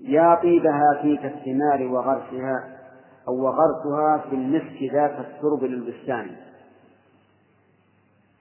[0.02, 2.78] يا طيبها في كالثمار وغرسها
[3.28, 6.30] أو وغرسها في المسك ذات السرب للبستان.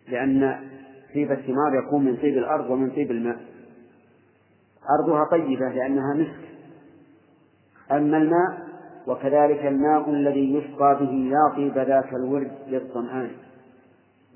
[0.07, 0.59] لأن
[1.15, 3.37] طيب الثمار يكون من طيب الأرض ومن طيب الماء.
[4.99, 6.56] أرضها طيبة لأنها مسك.
[7.91, 8.67] أما الماء
[9.07, 13.31] وكذلك الماء الذي يسقى به يا طيب ذاك الورد للظمآن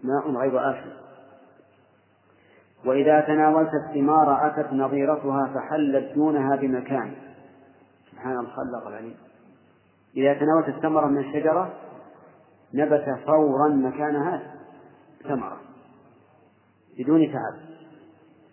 [0.04, 1.02] ماء غير آسف
[2.86, 7.14] وإذا تناولت الثمار أتت نظيرتها فحلت دونها بمكان.
[8.12, 9.16] سبحان الخلاق العليم.
[10.18, 11.74] إذا تناولت الثمرة من الشجرة
[12.74, 14.42] نبت فورا مكانها
[15.24, 15.58] ثمرة.
[17.00, 17.60] بدون تعب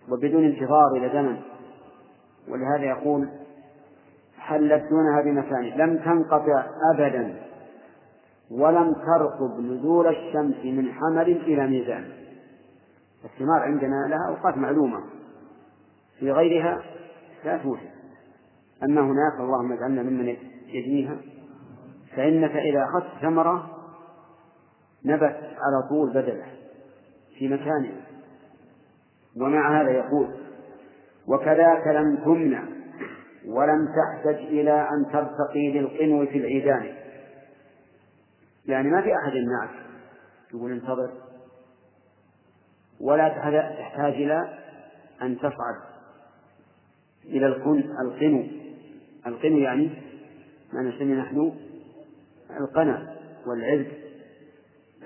[0.09, 1.41] وبدون انتظار إلى زمن.
[2.49, 3.29] ولهذا يقول
[4.49, 7.35] حلت دونها بمكان لم تنقطع أبدا.
[8.51, 12.05] ولم ترقب نزول الشمس من حمل إلى ميزان.
[13.25, 15.01] الثمار عندنا لها أوقات معلومة.
[16.19, 16.83] في غيرها
[17.45, 17.91] لا توجد.
[18.83, 20.37] أما هناك اللهم اجعلنا ممن
[20.67, 21.17] يجنيها.
[22.17, 23.71] فإنك إذا أخذت ثمرة
[25.05, 26.47] نبت على طول بدله
[27.39, 27.93] في مكانه
[29.37, 30.29] ومع هذا يقول
[31.29, 32.63] وكذاك لم تمنع
[33.49, 36.95] ولم تحتج إلى أن ترتقي للقنو في العيدان.
[38.67, 39.71] يعني ما في أحد يمنعك
[40.55, 41.13] يقول انتظر.
[43.01, 44.59] ولا تحتاج إلى
[45.23, 45.77] أن تصعد
[47.25, 48.47] إلى القنو.
[49.27, 49.91] القنو يعني
[50.73, 51.53] ما نسمي نحن
[52.61, 53.87] القنا والعز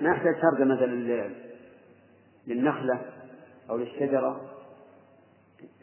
[0.01, 0.85] ما يحتاج ترجمة
[2.47, 3.01] للنخلة
[3.69, 4.41] أو للشجرة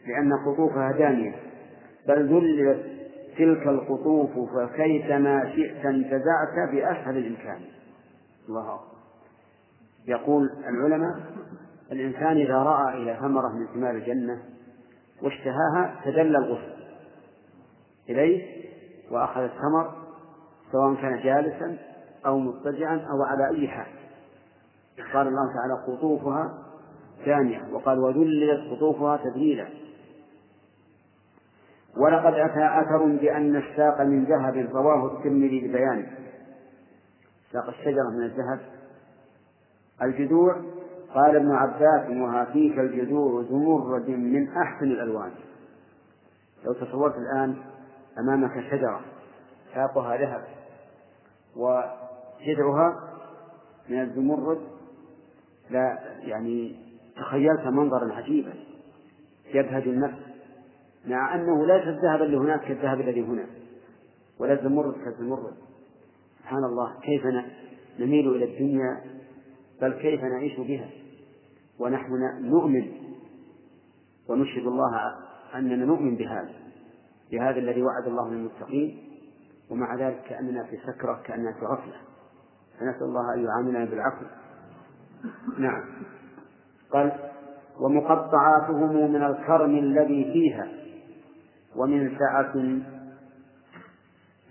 [0.07, 1.50] لأن قطوفها دانية.
[2.11, 2.85] بل ذللت
[3.37, 7.61] تلك القطوف فكيفما شئت انتزعت بأسهل الإمكان.
[8.49, 8.91] الله أكبر.
[10.07, 11.19] يقول العلماء
[11.91, 14.41] الإنسان إذا رأى إلى ثمرة من ثمار الجنة
[15.21, 16.81] واشتهاها تدلى الغصن
[18.09, 18.63] إليه
[19.11, 19.91] وأخذ الثمر
[20.71, 21.77] سواء كان جالسا
[22.25, 23.87] أو مضطجعا أو على أي حال.
[25.13, 26.57] قال الله تعالى قطوفها
[27.25, 29.67] ثانية وقال وذللت قطوفها تذليلا.
[31.97, 36.11] ولقد أتى أثر بأن الساق من ذهب رواه الترمذي ببيانه.
[37.51, 38.59] ساق الشجرة من الذهب.
[40.01, 40.55] الجذوع
[41.13, 45.31] قال ابن عباس وهاتيك الجذوع زمرد من أحسن الألوان.
[46.65, 47.55] لو تصورت الآن
[48.19, 49.01] أمامك شجرة
[49.73, 50.43] ساقها ذهب
[51.55, 52.95] وجذعها
[53.89, 54.61] من الزمرد
[55.69, 56.75] لا يعني
[57.15, 58.53] تخيلت منظرا عجيبا.
[59.53, 60.30] يبهج النفس.
[61.07, 63.45] مع أنه ليس الذهب اللي هناك كالذهب الذي هنا
[64.39, 65.53] ولا الزمرد كالزمرد
[66.39, 67.21] سبحان الله كيف
[67.99, 69.01] نميل إلى الدنيا؟
[69.81, 70.89] بل كيف نعيش بها؟
[71.79, 72.91] ونحن نؤمن.
[74.29, 75.15] ونشهد الله
[75.55, 76.53] أننا نؤمن بهذا
[77.31, 78.97] بهذا الذي وعد الله للمتقين
[79.69, 81.95] ومع ذلك كأننا في سكرة كأننا في غفلة.
[82.79, 84.25] فنسأل الله أن يعاملنا بالعفو.
[85.57, 85.83] نعم.
[86.91, 87.11] قال
[87.79, 90.80] ومقطعاتهم من الكرم الذي فيها.
[91.75, 92.55] ومن سعة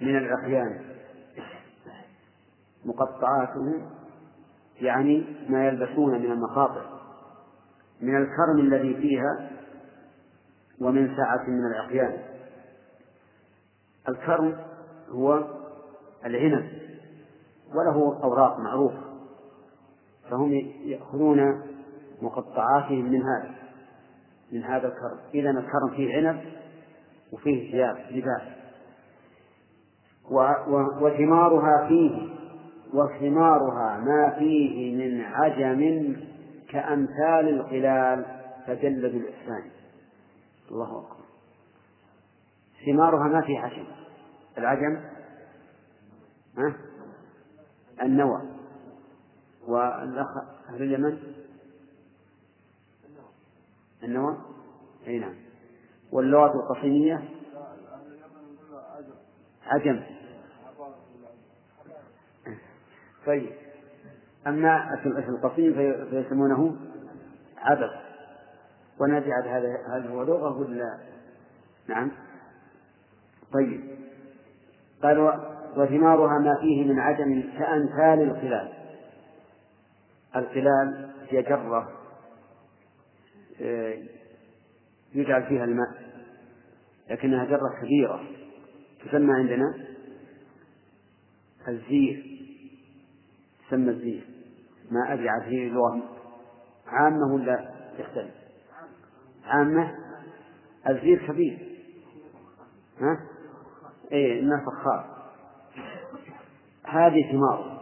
[0.00, 0.80] من العقيان
[2.84, 3.82] مقطعاته
[4.80, 7.00] يعني ما يلبسون من المخاطر.
[8.00, 9.50] من الكرم الذي فيها
[10.80, 12.18] ومن سعة من العقيان
[14.08, 14.56] الكرم
[15.08, 15.44] هو
[16.24, 16.68] العنب
[17.74, 19.02] وله أوراق معروفة.
[20.30, 20.52] فهم
[20.84, 21.62] يأخذون
[22.22, 23.54] مقطعاتهم من هذا
[24.52, 25.18] من هذا الكرم.
[25.34, 26.40] إذا الكرم فيه عنب
[27.33, 28.43] وفيه ثياب لباس
[31.01, 32.28] وثمارها فيه
[32.95, 36.16] وثمارها ما فيه من عجم
[36.68, 39.70] كأمثال القلال فجل بالإحسان
[40.70, 41.24] الله أكبر.
[42.87, 43.85] ثمارها ما في عجم.
[44.59, 45.01] العجم
[46.59, 46.76] ها؟
[48.03, 48.43] النوى.
[49.66, 50.28] والأخ
[50.68, 51.18] أهل اليمن؟
[54.03, 54.37] النوى؟
[55.07, 55.35] أي نعم.
[56.12, 57.22] واللغة القصيمية؟
[59.66, 60.02] عجم
[63.26, 63.50] طيب.
[64.46, 64.94] أما
[65.28, 65.74] القصيم
[66.11, 66.76] فيسمونه
[67.58, 67.90] عبث.
[69.00, 70.98] ونجعل هذا هذا هو لغة ولا
[71.88, 72.11] نعم.
[73.52, 73.80] طيب.
[75.02, 75.18] قال
[75.76, 78.72] وثمارها ما فيه من عدم كأمثال الخلال.
[80.36, 81.88] الخلال هي جرة
[83.62, 83.98] آه،
[85.14, 85.99] يجعل فيها الماء.
[87.11, 88.24] لكنها جرة كبيرة.
[89.04, 89.74] تسمى عندنا
[91.68, 92.40] الزير.
[93.68, 94.26] تسمى الزير.
[94.90, 96.02] ما أدري عاد هي لغة
[96.86, 98.34] عامة ولا تختلف.
[99.44, 99.94] عامة.
[100.88, 101.78] الزير كبير.
[103.00, 103.20] ها؟
[104.12, 105.20] إيه إنها فخار.
[106.84, 107.80] هذه ثمار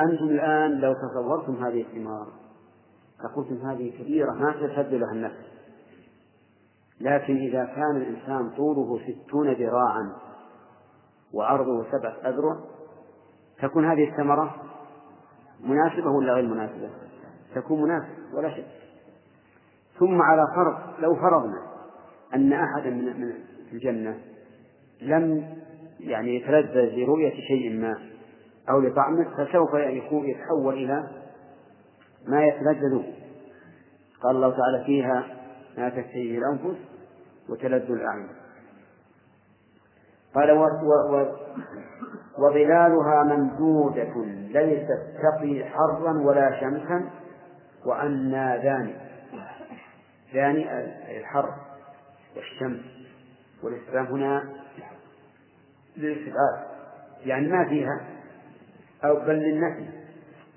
[0.00, 2.26] أنتم الآن لو تصورتم هذه الثمار
[3.24, 5.55] لقلتم هذه كبيرة ما تسد لها النفس.
[7.00, 10.12] لكن إذا كان الإنسان طوله ستون ذراعا
[11.34, 12.56] وعرضه سبعة أذرع
[13.62, 14.54] تكون هذه الثمرة
[15.60, 16.90] مناسبة ولا غير مناسبة؟
[17.54, 18.66] تكون مناسبة ولا شك
[19.98, 21.62] ثم على فرض لو فرضنا
[22.34, 23.32] أن أحدا من
[23.72, 24.18] الجنة
[25.02, 25.56] لم
[26.00, 27.98] يعني يتلذذ برؤية شيء ما
[28.70, 31.10] أو لطعمه فسوف يكون يتحول إلى
[32.28, 33.02] ما يتلذذ
[34.22, 35.36] قال الله تعالى فيها
[35.76, 36.78] ما تشتهيه الأنفس
[37.48, 38.28] وتلذ الأعين.
[40.34, 41.36] قال و و و
[42.38, 47.10] وظلالها ممدودة ليست تقي حرا ولا شمسا
[47.86, 48.94] وأنا ذاني.
[50.34, 50.80] ذاني
[51.18, 51.54] الحر
[52.36, 52.80] والشمس
[53.62, 54.52] والاستفهام هنا
[55.96, 56.64] للاستبعاد
[57.24, 58.00] يعني ما فيها
[59.04, 59.88] أو بل للنفي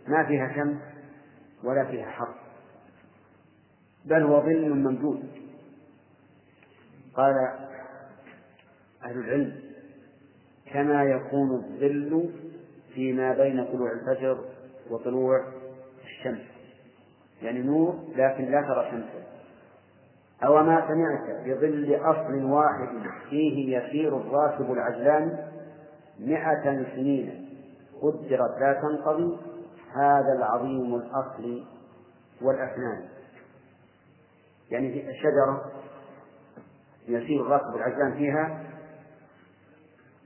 [0.08, 0.78] ما فيها شمس
[1.64, 2.29] ولا فيها حر.
[4.10, 5.24] بل هو ظل ممدود.
[7.14, 7.34] قال
[9.04, 9.56] أهل العلم
[10.74, 12.30] كما يكون الظل
[12.94, 14.46] فيما بين طلوع الفجر
[14.90, 15.46] وطلوع
[16.04, 16.42] الشمس.
[17.42, 19.30] يعني نور لكن لا ترى شمسا
[20.44, 22.88] أو ما سمعت بظل أصل واحد
[23.30, 25.38] فيه يسير الراكب العجلان
[26.20, 27.50] مئة سنين
[28.02, 29.38] قدرت لا تنقضي
[29.96, 31.64] هذا العظيم الأصل
[32.42, 33.19] والأسنان
[34.72, 35.72] يعني في الشجرة
[37.08, 38.64] يسير الراكب العجلان فيها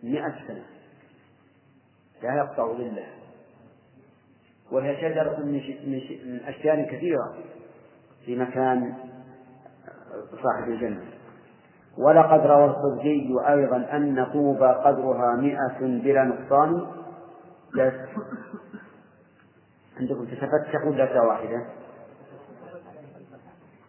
[0.03, 0.65] مئة سنة.
[2.23, 3.13] لا يقطع ظلها
[4.71, 7.37] وهي شجرة من أشجار كثيرة
[8.25, 8.93] في مكان
[10.43, 11.05] صاحب الجنة.
[11.97, 16.87] ولقد روى الصدقي أيضا أن طوبى قدرها مئة بلا نقصان.
[19.99, 21.65] عندكم تتفتح ولا واحدة؟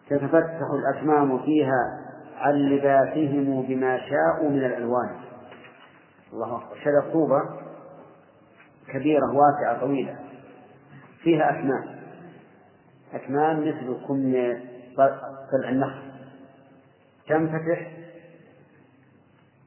[0.09, 2.05] تتفتح الأكمام فيها
[2.37, 5.15] عن لباسهم بما شاءوا من الألوان.
[6.33, 6.75] الله أكبر.
[6.75, 7.41] شجر طوبة
[8.93, 10.19] كبيرة واسعة طويلة.
[11.21, 11.95] فيها أكمام.
[13.13, 14.33] أكمام مثل كم
[15.51, 16.11] طلع النخل.
[17.27, 17.91] تنفتح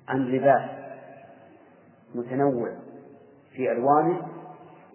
[0.08, 0.70] عن لباس
[2.14, 2.72] متنوع
[3.52, 4.26] في ألوانه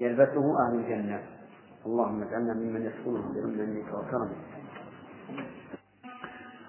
[0.01, 1.21] يلبسه أهل الجنة.
[1.85, 4.52] اللهم اجعلنا ممن يدخلهم بمنك وكرمك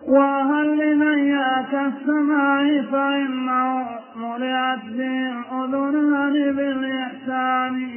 [0.09, 3.87] وهل لمن يأتى السماء فإنه
[4.17, 7.91] ملئت بهم والأذنان بالإحسان؟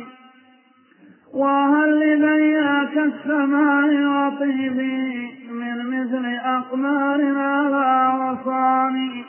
[1.34, 9.24] وهل لذياك السماء وطيبي من مثل أقمار على وصاني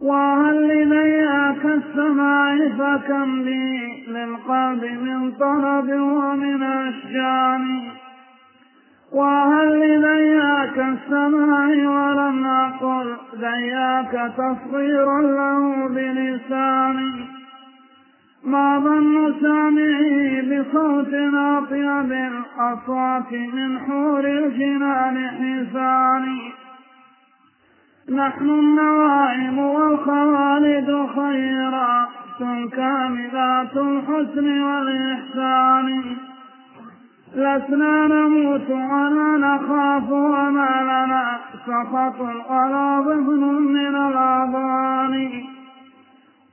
[0.00, 7.67] وهل لذياك السماء فكم لي للقلب من طلب ومن أشجان؟
[9.12, 17.28] وهل لذياك السماء ولم أقل ذياك تصغيرا له بلساني
[18.44, 26.52] ما ظن سامعي بصوت أطيب الأصوات من حور الجنان حساني
[28.10, 32.08] نحن النوائم والخوالد خيرات
[32.72, 36.27] كاملات الحسن والإحسان.
[37.34, 42.20] لسنا نموت ولا نخاف وما لنا سخط
[42.50, 45.44] ولا ضمن من الأضغان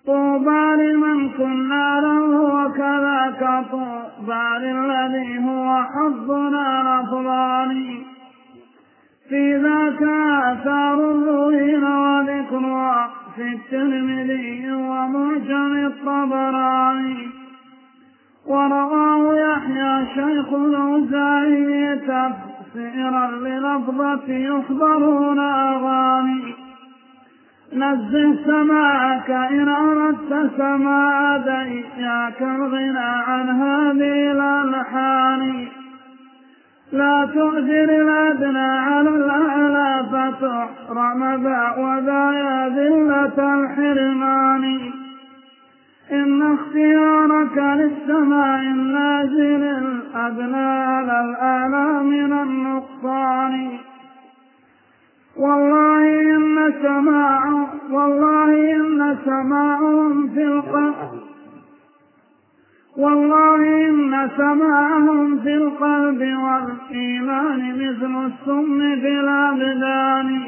[0.05, 8.03] طوبى لمن كنا له وكذاك طوبى للذي هو حظنا الأفضل
[9.29, 10.01] في ذاك
[10.43, 17.44] آثار الروين وذكرها في الترمذي ومعجم الطبراني.
[18.47, 26.55] ورواه يحيى شيخ الأوزاعي تفسيرا للفظة يخبرون أغاني.
[27.73, 35.67] نزه سماعك إن أردت سماع دياك الغنى عن هذه الألحان.
[36.91, 45.04] لا تؤثر الأدنى على الأعلى فتحرم ذا وذا يا ذلة الحرمان.
[46.11, 53.69] إن اختيارك للسماء النازل الأدنى على الأعلى من النقصان.
[55.37, 57.45] والله إن سماع
[57.91, 61.25] والله إن سماعهم في القلب
[62.97, 70.41] والله إن سماعهم في القلب والإيمان مثل السم في الأبدان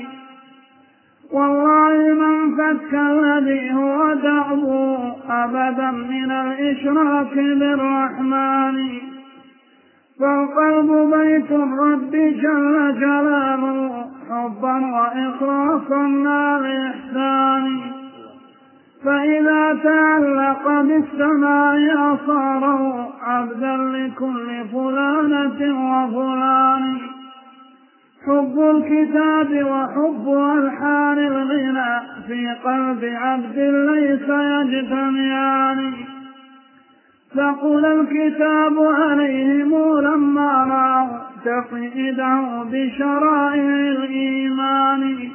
[1.31, 8.77] والله من فك الذي هو دعوه أبدا من الإشراك بالرحمن.
[10.19, 17.79] فالقلب بيت الرب جل جلاله حبا وإخلاصا مع الإحسان
[19.05, 25.59] فإذا تعلق بالسماء أصاره عبدا لكل فلانة
[25.91, 27.16] وفلان.
[28.27, 35.93] حب الكتاب وحب ألحان الغنى في قلب عبد ليس يجتمعان.
[37.35, 45.29] ثقل الكتاب عليهم لما رأوا تقييده بشرائع الإيمان.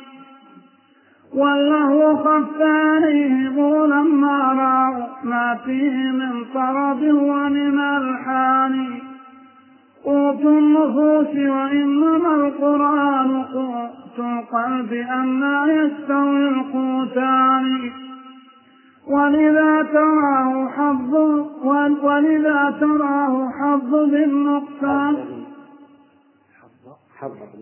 [1.34, 9.11] والله خف عليهم لما رأوا ما فيه من طرب ومن ألحان.
[10.04, 17.90] قوت النفوس وإنما القرآن قوت القلب أما يستوي القوتان.
[19.08, 21.14] ولذا تراه حظ
[22.04, 25.16] ولذا تراه حظ بالنقصان.
[27.18, 27.61] حظ بالنقصان.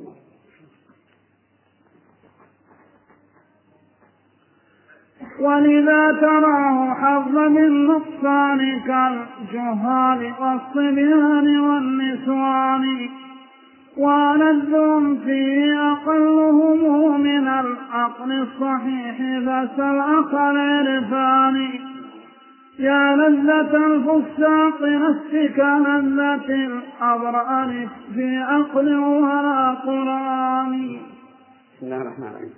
[5.41, 13.09] ولذا تراه حظ بالنقصان كالجهال والصبيان والنسوان.
[13.96, 21.68] ولذهم فيه أقلهم من العقل الصحيح فسل أخ العرفان.
[22.79, 30.99] يا لذة الفساق نفسك لذة الأبرار في عقل ولا قرآن.
[31.76, 32.55] بسم الله الرحمن الرحيم.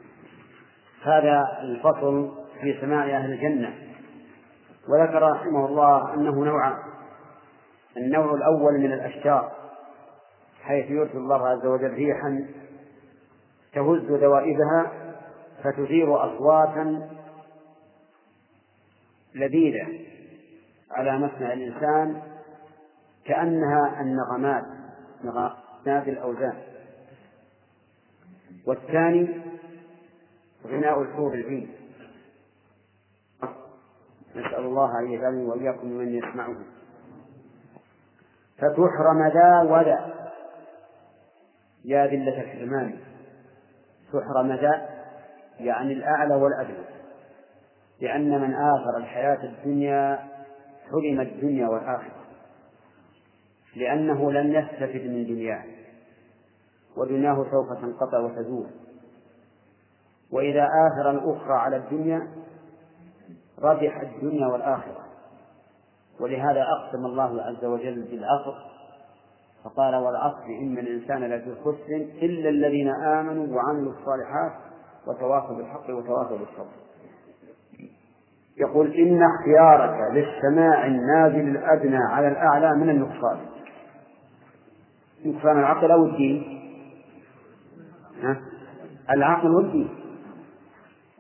[1.05, 3.75] هذا الفصل في سماع أهل الجنة.
[4.89, 6.77] وذكر رحمه الله أنه نوعان
[7.97, 9.53] النوع الأول من الأشجار
[10.63, 12.47] حيث يرسل الله عز وجل ريحا
[13.73, 14.93] تهز دوائبها
[15.65, 17.09] فتثير أصواتا
[19.35, 19.87] لذيذة
[20.91, 22.23] على مسمع الإنسان
[23.25, 24.65] كأنها النغمات
[25.25, 26.57] نغمات الأوزان.
[28.67, 29.29] والثاني
[30.67, 31.82] غناء الحور العين
[34.37, 36.57] نسأل الله أن يجعلني وإياكم ممن يسمعه.
[38.59, 40.15] فتحرم ذا وذا.
[41.85, 42.99] يا ذلة الحرمان
[44.13, 44.89] تحرم ذا
[45.61, 46.85] يعني الأعلى والأدنى.
[48.01, 50.29] لأن من آثر الحياة الدنيا
[50.91, 52.23] حرم الدنيا والآخرة.
[53.77, 55.65] لأنه لم يستفد من دنياه.
[56.97, 58.71] ودنياه سوف تنقطع وتزول.
[60.33, 62.42] وإذا آثر الأخرى على الدنيا
[63.63, 65.05] ربح الدنيا والآخرة.
[66.21, 68.55] ولهذا أقسم الله عز وجل بالعصر
[69.65, 74.53] فقال والعصر إن الإنسان لفي خسر إلا الذين آمنوا وعملوا الصالحات
[75.07, 76.83] وتواصوا بالحق وتواصوا بالصبر.
[78.57, 83.39] يقول إن اختيارك للسماع النازل الأدنى على الأعلى من النقصان.
[85.25, 86.61] نقصان العقل أو الدين؟
[88.23, 88.41] ها؟
[89.11, 90.02] العقل والدين.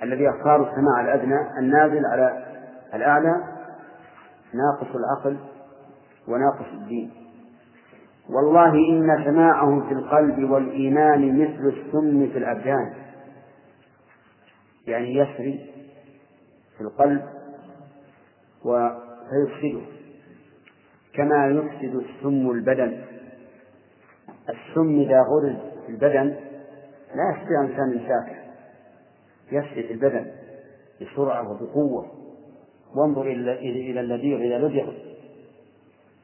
[0.02, 2.44] الذي يختار السماع الأدنى النازل على
[2.94, 3.34] الأعلى
[4.54, 5.38] ناقص العقل
[6.28, 7.10] وناقص الدين.
[8.30, 12.94] والله إن سماعه في القلب والإيمان مثل السم في الأبدان.
[14.86, 15.70] يعني يسري
[16.76, 17.22] في القلب
[18.64, 19.86] وفيفسده
[21.14, 23.04] كما يفسد السم البدن.
[24.48, 25.56] السم إذا غرز
[25.86, 26.36] في البدن
[27.14, 28.41] لا يستطيع الإنسان إمساكه
[29.52, 30.26] يفسد البدن
[31.00, 32.06] بسرعة وبقوة.
[32.96, 34.92] وانظر إلى اللذيذ إذا لدغ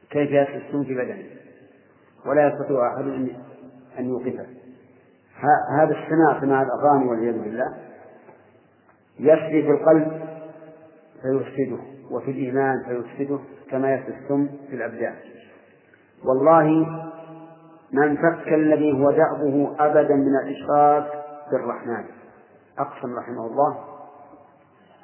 [0.09, 1.23] كيف يفسد السم في بدنه؟
[2.25, 3.05] ولا يستطيع أحد
[3.99, 4.45] أن يوقفه.
[5.79, 7.77] هذا السماع سماع الأغاني والعياذ بالله
[9.19, 10.21] يسري في القلب
[11.21, 11.79] فيفسده
[12.11, 13.39] وفي الإيمان فيفسده
[13.71, 15.15] كما يفسد السم في الأبدان.
[16.25, 16.67] والله
[17.91, 22.05] من فك الذي هو دأبه أبدا من الإشراك بالرحمن.
[22.79, 23.77] أقسم رحمه الله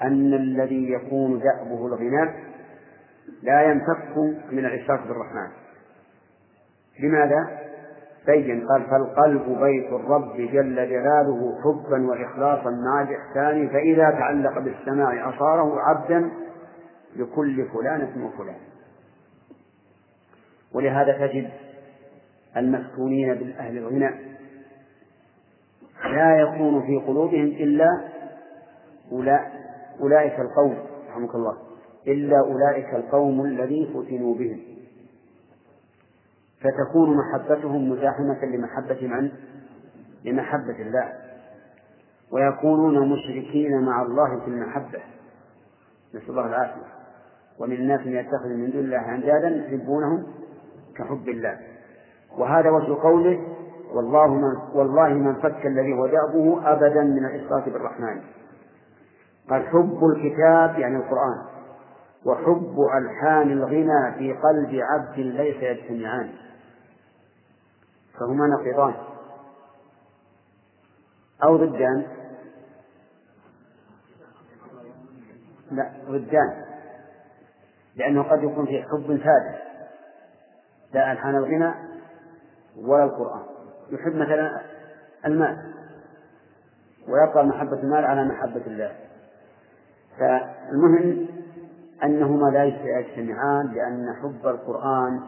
[0.02, 2.36] أن الذي يكون دأبه الغناء
[3.44, 4.18] لا ينفك
[4.52, 5.48] من الإشراك بالرحمن
[7.00, 7.66] لماذا؟
[8.26, 15.80] بين قال فالقلب بيت الرب جل جلاله حبا وإخلاصا مع الإحسان فإذا تعلق بالسماع أصاره
[15.80, 16.32] عبدا
[17.16, 18.56] لكل فلانة وفلان
[20.74, 21.50] ولهذا تجد
[22.58, 24.35] المفتونين بالأهل الغنى
[26.04, 27.88] لا يكون في قلوبهم إلا
[30.02, 30.78] أولئك القوم
[31.10, 31.58] رحمك الله
[32.08, 34.60] إلا أولئك القوم الذي فتنوا بهم.
[36.60, 39.32] فتكون محبتهم مزاحمة لمحبة من؟
[40.26, 41.14] لمحبة الله.
[42.32, 45.00] ويكونون مشركين مع الله في المحبة.
[46.16, 46.86] نسأل الله العافية.
[47.60, 50.28] ومن الناس من يتخذ من دون الله أندادا يحبونهم
[50.98, 51.60] كحب الله.
[52.38, 53.55] وهذا وجه قوله
[53.94, 58.22] والله من والله من فك الذي هو دأبه أبدا من الإشراك بالرحمن.
[59.50, 61.46] قال حب الكتاب يعني القرآن
[62.26, 66.30] وحب ألحان الغنى في قلب عبد ليس يجتمعان.
[68.20, 68.94] فهما نقيضان.
[71.44, 72.06] أو ضدان
[75.72, 76.66] لا ضدان
[77.96, 79.62] لأنه قد يكون في حب ثابت.
[80.94, 81.74] لا ألحان الغنى
[82.78, 83.55] ولا القرآن.
[83.92, 84.62] يحب مثلا
[85.26, 85.58] المال
[87.10, 88.92] ويبقى محبة المال على محبة الله.
[90.20, 91.28] فالمهم
[92.04, 95.20] أنهما لا يجتمعان لأن حب القرآن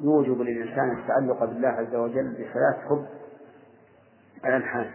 [0.00, 3.06] يوجب للإنسان التعلق بالله عز وجل بخلاف حب
[4.44, 4.90] الألحان.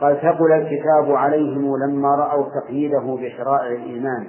[0.00, 4.28] قال ثقل الكتاب عليهم لما رأوا تقييده بشرائع الإيمان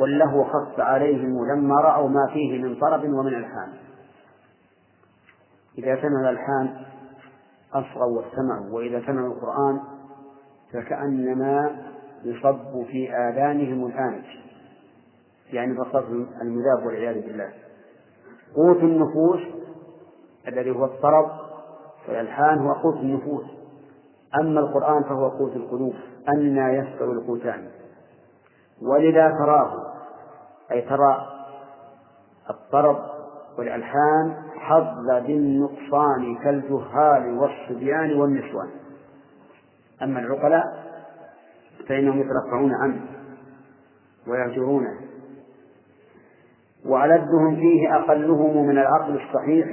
[0.00, 3.72] والله خف عليهم لما رأوا ما فيه من طرب ومن ألحان.
[5.78, 6.84] إذا سمعوا الألحان
[7.72, 9.80] أصغوا واستمعوا وإذا سمعوا القرآن
[10.72, 11.82] فكأنما
[12.24, 14.24] يصب في آذانهم الآنج
[15.52, 16.04] يعني الرصاص
[16.42, 17.52] المذاب والعياذ بالله.
[18.56, 19.40] قوت النفوس
[20.48, 21.30] الذي هو الطرب
[22.08, 23.44] والألحان هو قوت النفوس.
[24.40, 25.94] أما القرآن فهو قوت القلوب
[26.28, 27.68] أنى يستوي القوتان.
[28.82, 29.94] ولذا تراه
[30.72, 31.26] أي ترى
[32.50, 33.13] الطرب
[33.58, 38.70] والألحان حظ بالنقصان كالجهال والصبيان والنسوان.
[40.02, 40.64] أما العقلاء
[41.88, 43.00] فإنهم يترفعون عنه
[44.26, 45.00] ويهجرونه.
[46.86, 49.68] وألدهم فيه أقلهم من العقل الصحيح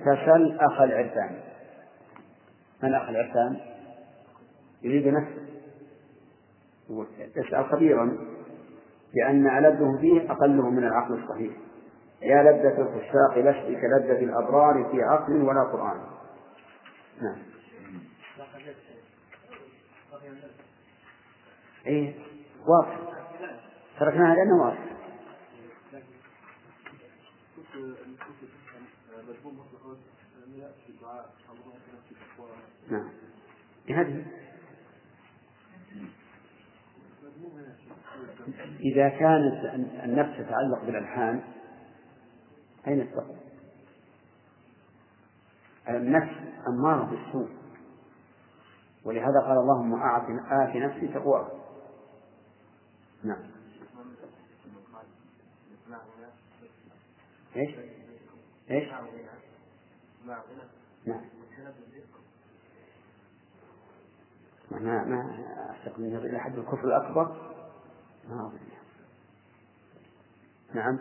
[0.00, 1.30] فسل أخ العرفان.
[2.82, 3.56] من أخ العرفان؟
[4.82, 5.46] يريد نفسه.
[7.36, 8.18] يسأل خبيرا
[9.14, 11.52] لأن ألدهم فيه أقلهم من العقل الصحيح.
[12.22, 16.00] يا لذة الفساق لست كلذة الأبرار في عقل ولا قرآن.
[17.22, 17.38] نعم.
[21.86, 22.14] إيه؟
[22.66, 22.98] واضح
[24.00, 24.86] تركناها لأنه واضح
[32.90, 33.10] نعم.
[33.88, 34.24] هذه.
[38.80, 39.64] إذا كانت
[40.04, 41.55] النفس تتعلق بالألحان
[42.86, 43.36] أين التقوى؟
[45.88, 46.36] النفس
[46.68, 47.48] أمارة بالسوء.
[49.04, 51.50] ولهذا قال اللهم آت نفسي تقواها.
[53.24, 53.56] نعم.
[57.56, 57.74] إيش؟
[58.70, 58.92] إيش؟
[61.06, 61.20] نعم.
[64.70, 67.52] ما ما أعتقد أنه إلى حد الكفر الأكبر؟
[68.28, 68.58] ما أظن
[70.74, 70.98] نعم.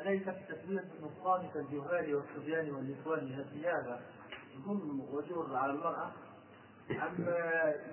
[0.00, 4.00] أليست تسمية النصران كالجهال والصبيان والنسوان هذا
[4.66, 6.10] ظلم وجور على المرأة
[6.90, 7.14] أم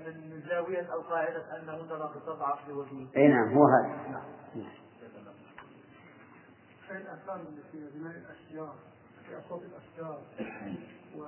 [0.05, 4.21] من زاوية أو قاعدة أنهن ما تضعف لوجهه؟ أي نعم هو هذا
[4.55, 4.71] نعم.
[6.91, 8.76] الآثام اللي في بناء الأشجار
[9.27, 10.21] في أصوات الأشجار
[11.17, 11.21] و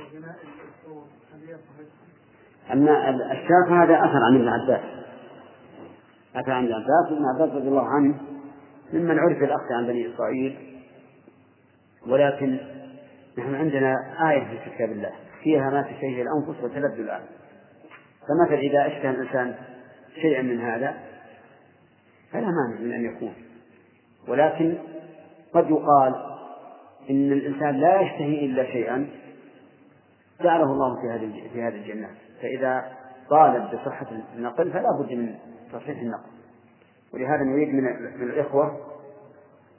[0.00, 5.04] وبناء الأسطول هل هي صحيحة؟ أما الشاف هذا أثر عن ابن عباس
[6.34, 8.31] أثر عن ابن عباس ابن عباس رضي الله عنه
[8.92, 10.78] ممن عرف الأخذ عن بني إسرائيل
[12.06, 12.58] ولكن
[13.38, 13.96] نحن عندنا
[14.30, 15.12] آية في كتاب الله
[15.42, 17.22] فيها ما تشتهي الأنفس وتلذ الآن.
[18.28, 19.54] فمثلا إذا أشتهى الإنسان
[20.14, 20.94] شيئا من هذا
[22.32, 23.34] فلا مانع من أن يكون
[24.28, 24.78] ولكن
[25.54, 26.14] قد يقال
[27.10, 29.08] إن الإنسان لا يشتهي إلا شيئا
[30.42, 32.84] جعله الله في هذه في هذه الجنات فإذا
[33.30, 34.06] طالب بصحة
[34.36, 35.34] النقل فلا بد من
[35.72, 36.31] تصحيح النقل.
[37.12, 38.92] ولهذا نريد من الإخوة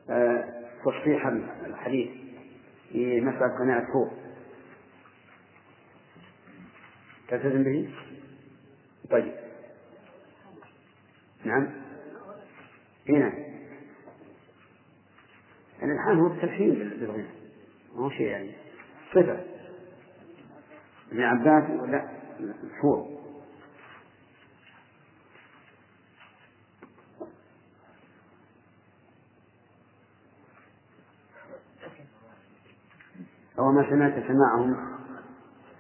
[0.10, 1.28] آه، تصحيح
[1.66, 2.10] الحديث
[2.92, 4.12] في مسألة قناع الكور
[7.28, 7.90] تلتزم به؟
[9.10, 9.34] طيب.
[11.46, 11.70] نعم.
[13.10, 13.34] هنا
[15.82, 17.26] يعني الآن هو التلحين بالغنى
[17.96, 18.52] ما هو شيء يعني.
[19.12, 19.44] صفة.
[21.12, 23.23] ابن عباس لا مشهور
[33.64, 34.76] أو ما سمعت سماعهم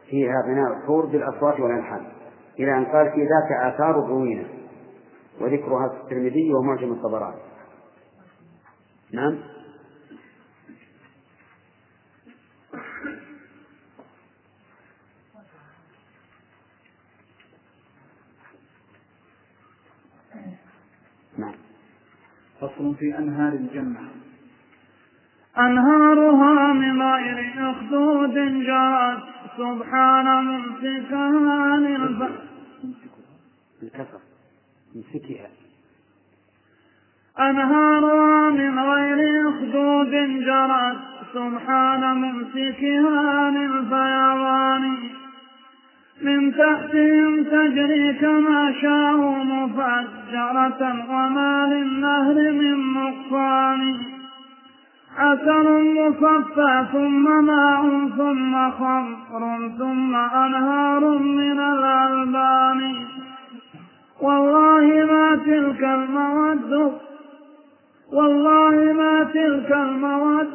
[0.09, 2.11] فيها بناء الحور بالأصوات والألحان.
[2.59, 4.45] إلى أن قال في ذاك آثار روينة
[5.41, 7.41] وذكرها في الترمذي ومعجم الطبراني.
[9.13, 9.39] نعم؟
[21.37, 21.55] نعم.
[22.61, 24.22] فصل في أنهار الجنة.
[25.57, 29.23] أنهارها من غير أخدود جرت
[29.57, 32.43] سبحان ممسكها عن البحر.
[33.83, 34.19] الكسر
[34.95, 35.49] امسكها.
[37.39, 40.11] أنهارها من غير أخدود
[40.45, 41.13] جرت.
[41.33, 44.97] سبحان ممسكها عن الفيضان
[46.21, 54.12] من تحتهم تجري كما شاءوا مفجرة وما للنهر من نقصان
[55.17, 55.67] عسل
[55.99, 62.95] مصفى ثم ماء ثم خمر ثم أنهار من الألبان.
[64.21, 66.93] والله ما تلك المود
[68.13, 70.47] والله ما تلك المود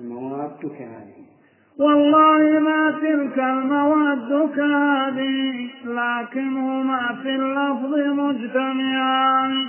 [0.00, 1.20] المواد كهذه.
[1.78, 9.66] والله ما تلك المواد كهذه لكنهما في اللفظ مجتمعان.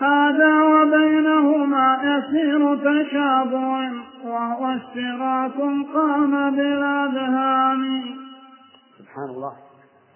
[0.00, 3.90] هذا وبينهما يسير تشابه
[4.24, 5.56] وهو اشتراك
[5.94, 8.04] قام بالأذهان
[8.98, 9.52] سبحان الله.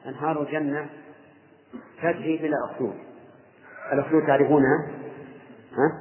[0.07, 0.87] أنهار الجنة
[2.03, 2.95] تجري بلا أخدود
[3.93, 4.89] الأخدود تعرفونها
[5.73, 5.93] ها؟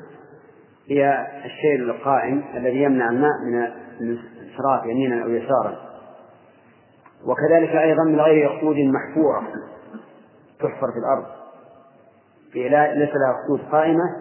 [0.89, 3.67] هي الشيء القائم الذي يمنع الماء من
[4.01, 5.75] الانصراف يمينا أو يسارا.
[7.25, 9.47] وكذلك أيضا من غير أخدود محفورة
[10.59, 11.38] تحفر في الأرض.
[12.51, 14.15] في ليس لها خطوط قائمة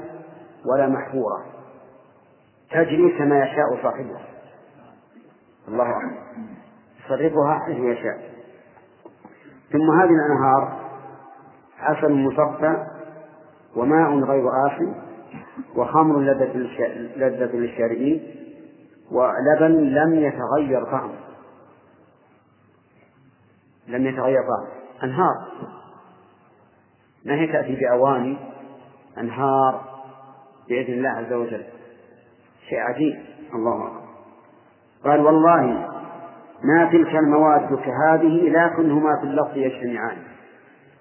[0.67, 1.45] ولا محفورة.
[2.71, 4.21] تجري كما يشاء صاحبها.
[5.69, 6.19] الله أعلم.
[7.05, 8.19] يصرفها حيث يشاء.
[9.73, 10.79] ثم هذه الأنهار
[11.79, 12.87] عسل مصفى
[13.77, 14.95] وماء غير آسن
[15.77, 16.21] وخمر
[17.17, 18.35] لذة للشاربين
[19.11, 21.19] ولبن لم يتغير طعمه.
[23.89, 24.69] لم يتغير طعمه.
[25.05, 25.35] أنهار.
[27.27, 28.37] ما هي تأتي بأواني
[29.19, 29.85] أنهار
[30.69, 31.65] بإذن الله عز وجل.
[32.69, 33.15] شيء عجيب.
[33.55, 34.09] الله أكبر.
[35.05, 35.89] قال والله
[36.65, 40.17] ما تلك المواد كهذه لكنهما في اللفظ يجتمعان.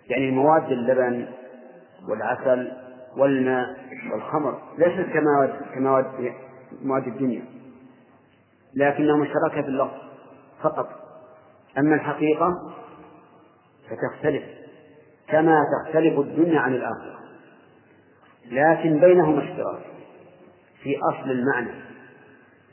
[0.09, 1.27] يعني مواد اللبن
[2.09, 2.71] والعسل
[3.17, 3.77] والماء
[4.11, 6.05] والخمر ليست كمواد كمواد
[6.83, 7.45] مواد الدنيا.
[8.75, 9.97] لكنها مشتركة في اللفظ
[10.61, 10.89] فقط.
[11.77, 12.53] أما الحقيقة
[13.89, 14.56] فتختلف.
[15.29, 17.19] كما تختلف الدنيا عن الآخرة.
[18.51, 19.85] لكن بينهما اشتراك
[20.83, 21.71] في أصل المعنى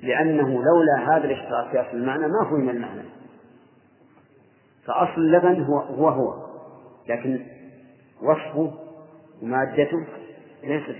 [0.03, 3.03] لأنه لولا هذا الاشتراك في أصل المعنى ما فهم المعنى.
[4.87, 6.45] فأصل اللبن هو هو هو
[7.09, 7.47] لكن
[8.23, 8.73] وصفه
[9.43, 10.07] ومادته
[10.65, 10.97] ليست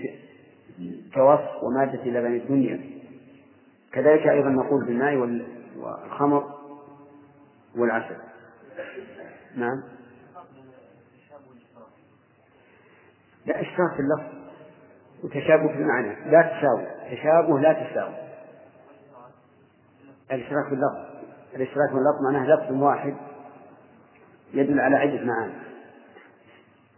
[1.13, 2.79] كوصف ومادة لبن الدنيا.
[3.91, 5.15] كذلك أيضا نقول بالماء
[5.77, 6.43] والخمر
[7.77, 8.15] والعسل.
[9.55, 9.94] نعم.
[13.45, 14.35] لا إشراك في اللفظ
[15.23, 16.31] وتشابه في المعنى.
[16.31, 17.15] لا تساوي.
[17.15, 18.15] تشابه لا تساوي.
[20.31, 21.15] الإشراك في اللفظ.
[21.55, 23.15] الإشراك في اللفظ معناه لفظ واحد
[24.53, 25.53] يدل على عدة معاني.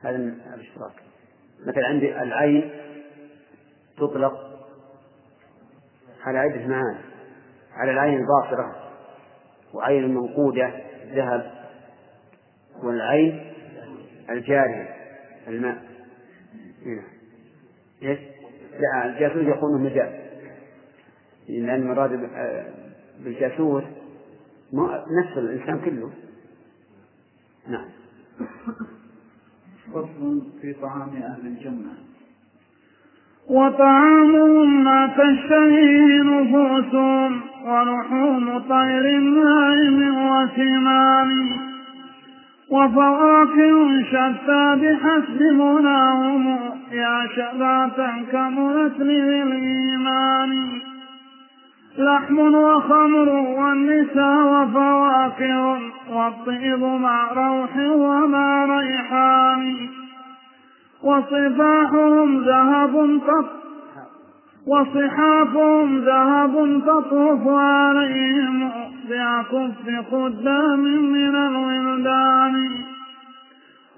[0.03, 0.15] هذا
[0.55, 0.91] الاشتراك
[1.65, 2.71] مثلا عندي العين
[3.97, 4.33] تطلق
[6.25, 6.99] على عدة معاني.
[7.73, 8.75] على العين الباصرة
[9.73, 10.71] وعين المنقودة
[11.13, 11.51] ذهب
[12.83, 13.53] والعين
[14.29, 14.95] الجارية
[15.47, 15.96] الماء.
[16.85, 18.19] إيش؟
[18.79, 20.27] لا الجاسوس يكون مجاز.
[21.49, 22.29] لأن المراد
[23.23, 23.83] بالجاسوس
[25.23, 26.11] نفس الإنسان كله.
[27.67, 27.85] نعم.
[29.93, 31.93] فصل في طعام أهل الجنة.
[33.49, 41.67] وطعامهم ما تشتهيه نفوسهم ولحوم طير ناعم وسمان
[42.71, 46.59] وفواكه شتى بحسب مناهم.
[46.91, 50.69] يا شبعة كملت لي الإيمان
[51.97, 55.79] لحم وخمر والنساء وفواكه
[56.11, 59.75] والطيب مع روح ومع ريحان.
[61.03, 63.66] وصفاحهم ذهب تط
[64.67, 68.71] وصحافهم ذهب تطوف عليهم
[69.09, 70.79] بأكف خدام
[71.13, 72.69] من الولدان.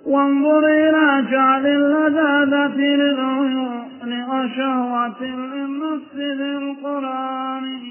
[0.05, 3.69] وانظر إلى جعل اللذاذة للعيون
[4.29, 7.81] وشهوة للنفس للقرآن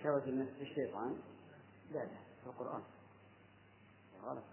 [0.00, 1.16] وشهوة النفس في الشيطان؟
[1.92, 2.06] لا لا
[2.42, 2.82] في القرآن.
[4.22, 4.44] غلط.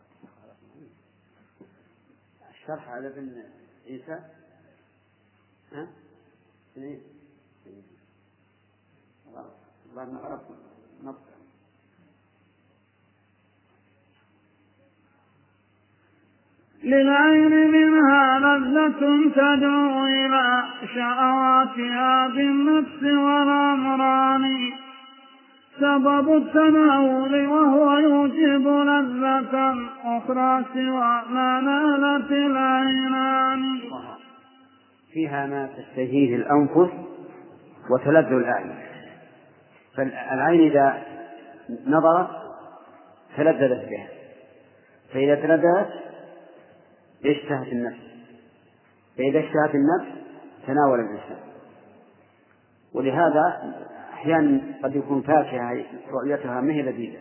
[2.49, 3.43] الشرح على ابن
[3.85, 4.19] عيسى؟
[5.71, 5.87] ها؟
[6.71, 7.01] اثنين
[9.33, 9.53] غلط.
[9.85, 10.41] الظاهر غلط.
[11.03, 11.37] نطق
[16.83, 20.63] للعين منها لذة تدعو إلى
[20.95, 24.86] شهواتها بالنفس والأمران
[25.79, 29.73] سبب التناول وهو يوجب لذة
[30.03, 33.79] أخرى سوى ما نالت العينان.
[35.13, 36.93] فيها ما تشتهيه الأنفس
[37.89, 38.75] وتلذ الأعين.
[39.95, 41.03] فالعين إذا
[41.87, 42.29] نظرت
[43.37, 44.07] تلذذت بها.
[45.13, 45.89] فإذا تلذذت
[47.25, 48.07] اشتهت النفس.
[49.17, 50.17] فإذا اشتهت النفس
[50.67, 51.37] تناول الإنسان
[52.93, 53.73] ولهذا
[54.17, 57.19] أحيانا قد يكون فاكهة رؤيتها ما هي لذيذة.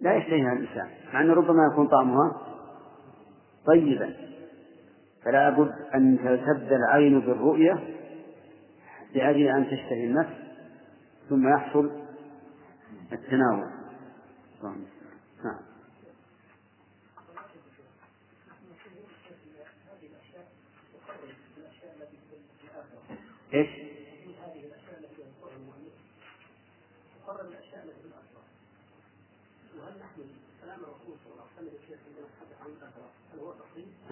[0.00, 2.40] لا يشتهيها الإنسان مع أنه ربما يكون طعمها
[3.66, 4.14] طيبا.
[5.24, 7.78] فلا بد أن تلتذ العين بالرؤية
[9.14, 10.34] لأجل أن تشتهي النفس
[11.28, 11.90] ثم يحصل
[13.12, 13.70] التناول.
[15.44, 15.60] نعم.
[23.54, 23.83] إيش؟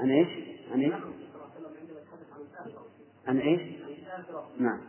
[0.03, 0.29] عن إيش؟
[0.73, 0.95] عن إيش؟
[3.27, 3.61] عن إيش؟
[4.59, 4.81] نعم.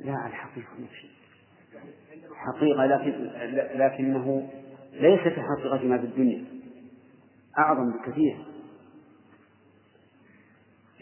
[0.00, 1.10] لا الحقيقة نفسي
[2.34, 3.24] حقيقة لكن
[3.78, 4.50] لكنه
[4.92, 6.44] ليس كحقيقة ما في الدنيا.
[7.58, 8.46] أعظم بكثير.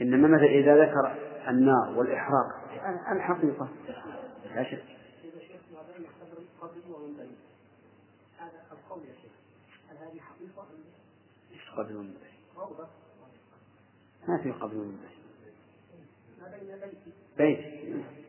[0.01, 1.15] إنما مثلا إذا ذكر
[1.49, 2.47] النار والإحراق؟
[3.13, 3.69] الحقيقة.
[4.55, 4.85] لا شك
[11.53, 12.39] إيش قبل ومنبري؟
[14.29, 15.19] ما في قبل ومنبري
[17.39, 17.59] بيت.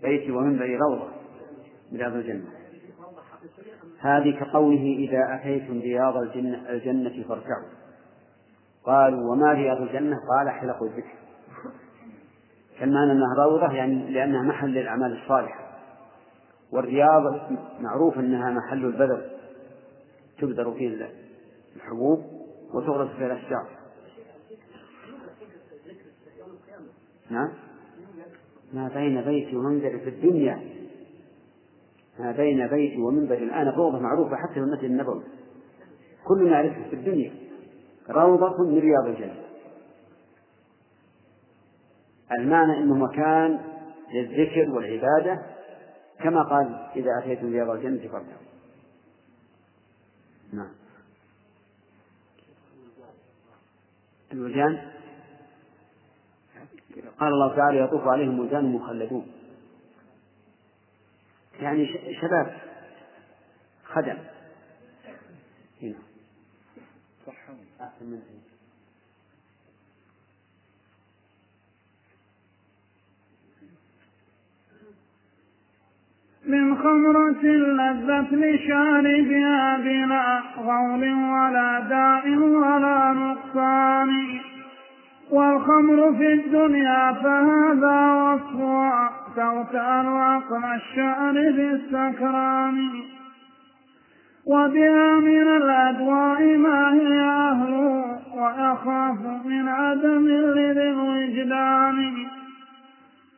[0.01, 1.09] بيتي ومنبري روضة
[1.91, 2.49] من رياض الجنة.
[3.99, 7.69] هذه كقوله إذا أتيتم رياض الجنة, الجنة فاركعوا.
[8.83, 11.13] قالوا وما رياض الجنة؟ قال حلق الذكر.
[12.79, 15.79] كالمعنى أنها روضة يعني لأنها محل للأعمال الصالحة.
[16.71, 17.23] والرياض
[17.79, 19.29] معروف أنها محل البذر
[20.39, 21.09] تبذر فيه
[21.75, 22.38] الحبوب.
[22.73, 23.67] وتغرس فيها الأشجار.
[27.29, 27.49] نعم.
[28.73, 30.59] ما بين بيتي ومنزلي في الدنيا.
[32.19, 33.43] ما بين بيتي ومنبري.
[33.43, 35.23] الآن روضة معروفة حتى في المسجد النبوي.
[36.27, 37.31] كلنا يعرفها في الدنيا.
[38.09, 39.43] روضة من رياض الجنة.
[42.31, 43.59] المعنى أنه مكان
[44.13, 45.45] للذكر والعبادة
[46.19, 48.49] كما قال إذا أتيتم رياض الجنة فارجعوا.
[50.53, 50.71] نعم.
[54.31, 54.91] الولدان
[57.19, 59.27] قال الله تعالى يطوف عليهم ولدان مخلدون.
[61.59, 61.87] يعني
[62.21, 62.57] شباب
[63.83, 64.17] خدم.
[65.81, 65.95] هنا.
[67.81, 68.21] أحسن من
[76.45, 82.27] من خمرة لذت لشاربها بلا غول ولا داء
[83.39, 84.39] نقصان
[85.31, 92.89] والخمر في الدنيا فهذا وصفها تغتال عقل الشعر بالسكران.
[94.45, 102.27] وبها من الأدواء ما هي أهله ويخاف من عدم لذي الوجدان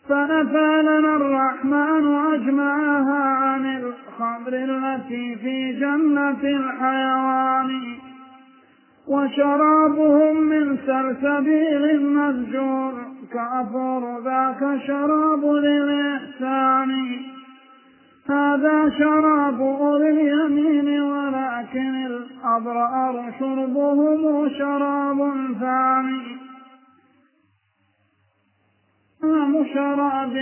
[0.10, 8.01] فنفى لنا الرحمن أجمعها عن الخمر التي في جنة الحيوان.
[9.08, 12.94] وشرابهم من سلسبيل مسجور
[13.34, 16.92] كافور ذاك شراب للإحسان.
[18.30, 25.20] هذا شراب أولي اليمين ولكن الأبرار شربهم شراب
[25.60, 26.38] ثاني.
[29.24, 30.34] إمام شراب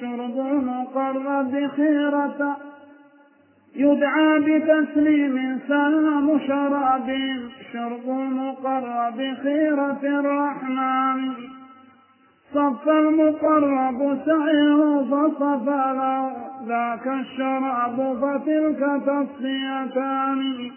[0.00, 2.56] شرب مقر بخيرة
[3.76, 7.16] يدعى بتسليم سلام شراب
[7.72, 11.32] شرب مقر بخيرة الرحمن.
[12.54, 16.32] صف المقرب سعيه فصفى له
[16.68, 20.70] ذاك الشراب فتلك تصفيتان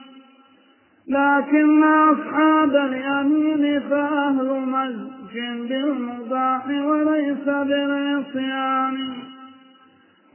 [1.07, 5.35] لكن أصحاب اليمين فأهل مزج
[5.69, 8.97] بالمباح وليس بالعصيان.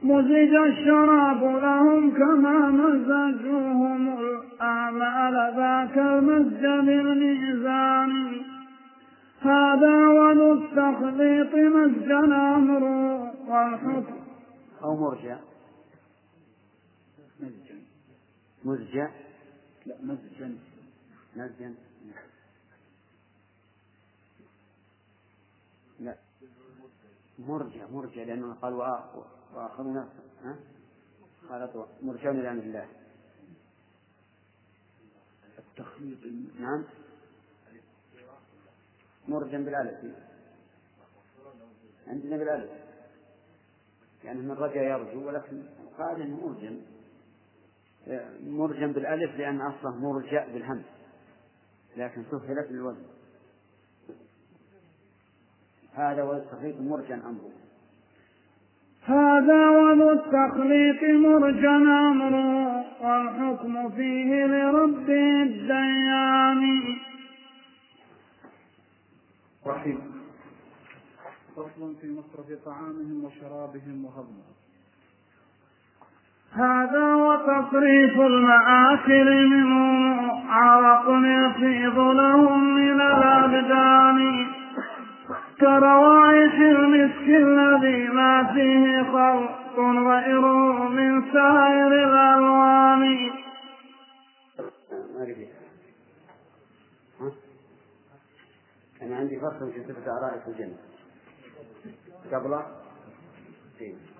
[0.03, 8.41] مزج الشراب لهم كما مزجوهم الأعمال ذاك المزج بالميزان.
[9.41, 12.83] هذا وذو التخليط مزج الأمر
[13.47, 14.19] والحكم.
[14.83, 15.37] أو مرجع.
[18.65, 19.09] مزجع
[19.85, 20.57] لا مزجا.
[21.35, 21.73] مزجا
[25.99, 26.15] لا
[27.47, 28.73] مرجع مرجع لأنه قال
[29.53, 30.09] وآخرون
[31.49, 32.87] قال مرجعون إلى أمر الله.
[35.57, 36.19] التخليط
[36.59, 36.83] نعم.
[39.27, 40.15] مرجا بالألف.
[42.07, 42.71] عندنا بالألف.
[44.23, 45.63] يعني من رجع يرجو ولكن
[45.97, 46.81] قال إنه
[48.43, 50.85] مرجم بالألف لأن أصله مرجع بالهمز
[51.97, 53.18] لكن سهلت للوزن
[55.99, 57.51] هذا والتخليط مرجا أمره.
[59.05, 61.75] هذا وذو التخليط مرجا
[62.11, 66.81] أمره والحكم فيه لرب الديان.
[69.67, 70.01] رحيم.
[71.55, 74.55] فصل في مصرف طعامهم وشرابهم وهضمهم.
[76.51, 79.79] هذا وتصريف المآكل منه
[80.49, 84.48] عرق يفيض لهم من الأبدان.
[85.59, 93.31] كروائح المسك الذي ما فيه خلق غيره من سائر الألوان.
[99.01, 100.77] أنا عندي فصل في صفة أرائك الجنة.
[102.33, 102.65] قبله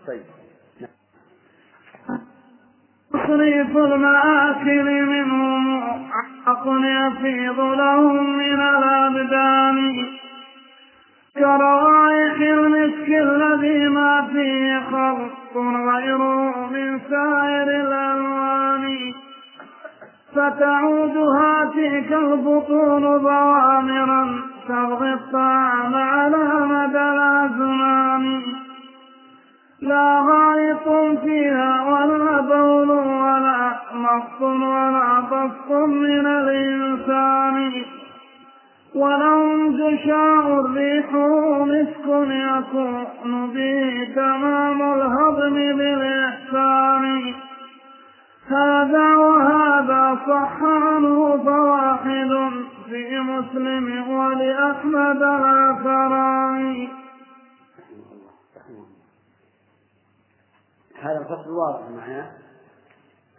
[0.07, 0.23] طيب.
[3.13, 5.83] تصريف المآكل منهم
[6.47, 10.08] عقل يفيض لهم من الأبدان.
[11.39, 15.57] كروائح المسك الذي ما فيه خلق
[15.89, 19.13] غيره من سائر الألوان.
[20.35, 28.41] فتعود هاتيك البطون ضوامرا تبغي الطعام على مدى الأزمان.
[29.81, 37.98] لا غائط فيها ولا بول ولا مص ولا بسط من الإنسان.
[38.95, 41.13] ولهم جشاء الريح
[41.61, 47.33] مسك يكون به تمام الهضم بالإحسان.
[48.47, 52.51] هذا وهذا صح عنه فواحد
[52.89, 56.87] في مسلم ولأحمد الآخران
[61.01, 62.31] هذا الفصل واضح معناه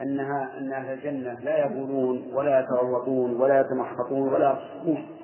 [0.02, 5.19] أنها أن أهل الجنة لا يبولون ولا يتغوطون ولا يتمحطون ولا يصفون.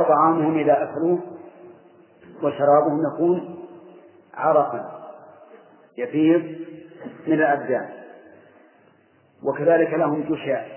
[0.00, 1.20] وطعامهم إذا أكلوه
[2.42, 3.66] وشرابهم يكون
[4.34, 5.12] عرقا
[5.98, 6.42] يفيض
[7.26, 7.88] من الأبدان.
[9.42, 10.76] وكذلك لهم جشاء.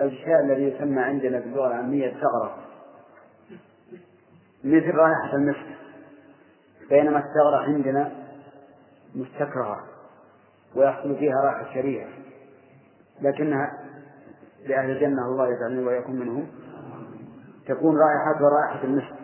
[0.00, 2.56] الجشاء الذي يسمى عندنا باللغة العامية الثغرة.
[4.64, 5.76] مثل رائحة المسك.
[6.90, 8.12] بينما الثغرة عندنا
[9.14, 9.84] مستكرهة
[10.74, 12.08] ويحصل فيها رائحة شريعة.
[13.20, 13.78] لكنها
[14.66, 16.46] لأهل الجنة الله يجعلني ويكون منهم.
[17.70, 19.14] تكون رائحتها رائحة المسك.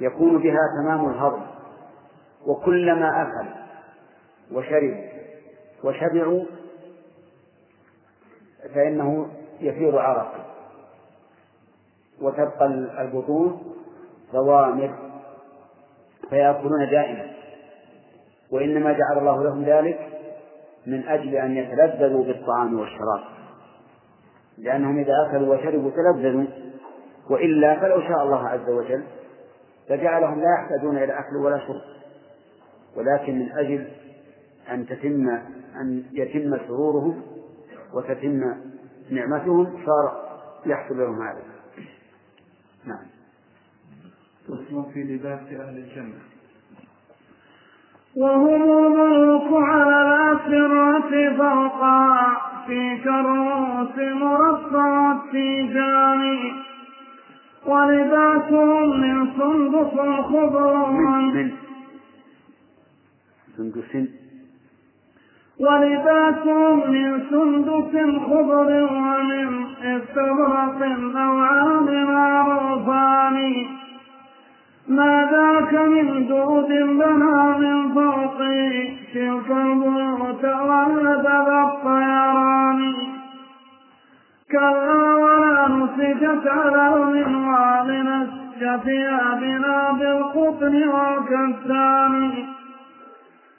[0.00, 1.42] يكون بها تمام الهضم.
[2.46, 3.48] وكلما أكل
[4.52, 5.04] وشرب
[5.84, 6.44] وشبعوا
[8.74, 9.28] فإنه
[9.60, 10.32] يفيض عرق
[12.20, 12.66] وتبقى
[12.98, 13.74] البطون
[14.32, 14.94] ضوامر
[16.30, 17.32] فيأكلون دائما.
[18.50, 20.08] وإنما جعل الله لهم ذلك
[20.86, 23.20] من أجل أن يتلذذوا بالطعام والشراب.
[24.58, 26.71] لأنهم إذا أكلوا وشربوا تلذذوا.
[27.30, 29.04] وإلا فلو شاء الله عز وجل
[29.88, 31.82] فجعلهم لا يحتاجون إلى أكل ولا شرب.
[32.96, 33.88] ولكن من أجل
[34.70, 35.28] أن تتم
[35.80, 37.22] أن يتم سرورهم
[37.94, 38.54] وتتم
[39.10, 40.22] نعمتهم صار
[40.66, 41.42] يحصل لهم هذا.
[42.84, 43.06] نعم.
[44.48, 46.18] فصل في لباس أهل الجنة.
[48.16, 52.36] وهم الملوك على الأسرة فوقها
[52.66, 56.71] في كروس مرصعة في جاني
[57.66, 61.50] ولباسهم من سندس خضر من
[63.56, 64.08] سندس
[65.60, 73.66] ولباسهم من سندس خضر ومن استبرق نوعان معروفان
[74.88, 79.02] ما ذاك من دود بنى من فوقه.
[79.14, 83.11] تلك البيوت ولد الطيران
[84.52, 92.32] كلا ولا نسجت على المنوال نسج ثيابنا بالقطن والكتان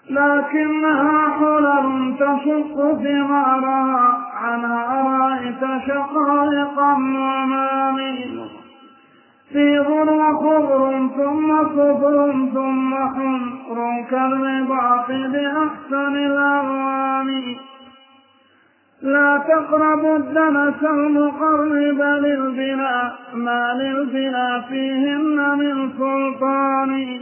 [0.10, 7.98] لكنها حلل تشق ثمارها عنها رأيت شقائق النعمان.
[9.54, 17.56] بيض وخضر ثم صفر ثم حمر كالرباط بأحسن الألوان.
[19.04, 27.22] لا تقربوا الدنس المقرب للبناء ما للبناء فيهن من سلطان.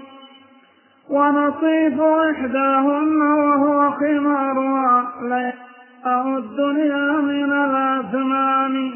[1.09, 8.91] ونصيف إحداهن وهو خمارها ليأه الدنيا من الأثمان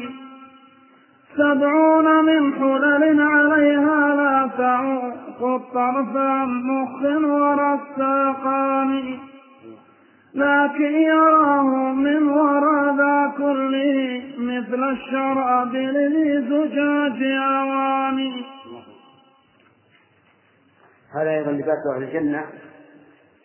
[1.36, 9.18] سبعون من حلل عليها لا تعوق الطرف عن مخ ورساقان
[10.36, 18.44] لكن يراه من وراء ذا كله مثل الشراب لذي زجاج أواني
[21.14, 22.46] هذا أيضا لباس أهل الجنة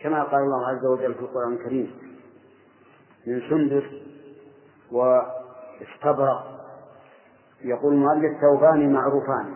[0.02, 1.92] كما قال الله عز وجل في القرآن الكريم
[3.28, 3.84] من سندس
[4.92, 6.62] واستبرق.
[7.64, 9.54] يقول المؤلف ثوبان معروفان.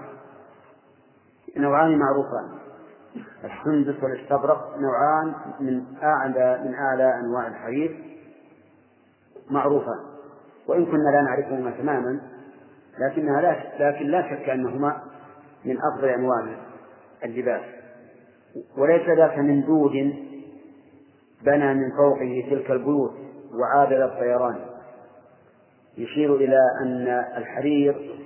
[1.57, 2.64] نوعان معروفان.
[3.43, 8.19] السندس والإستبرق نوعان من أعلى من أعلى أنواع الحرير
[9.49, 9.99] معروفان.
[10.67, 12.21] وإن كنا لا نعرفهما تماما
[12.99, 15.01] لكنها لا لكن لا شك أنهما
[15.65, 16.55] من أفضل أنواع
[17.23, 17.61] اللباس.
[18.77, 19.93] وليس ذاك من دود
[21.43, 23.13] بنى من فوقه تلك البيوت
[23.53, 24.59] وعاد إلى الطيران.
[25.97, 28.19] يشير إلى أن الحرير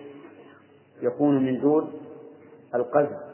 [1.01, 1.89] يكون من دود
[2.75, 3.28] القلب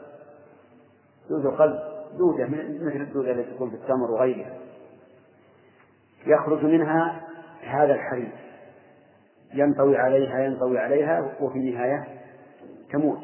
[1.28, 1.78] دود القلب
[2.18, 4.54] دودة مثل الدودة التي تكون في التمر وغيرها.
[6.26, 7.20] يخرج منها
[7.62, 8.32] هذا الحرير.
[9.54, 12.04] ينطوي عليها ينطوي عليها وفي النهاية
[12.92, 13.18] تموت.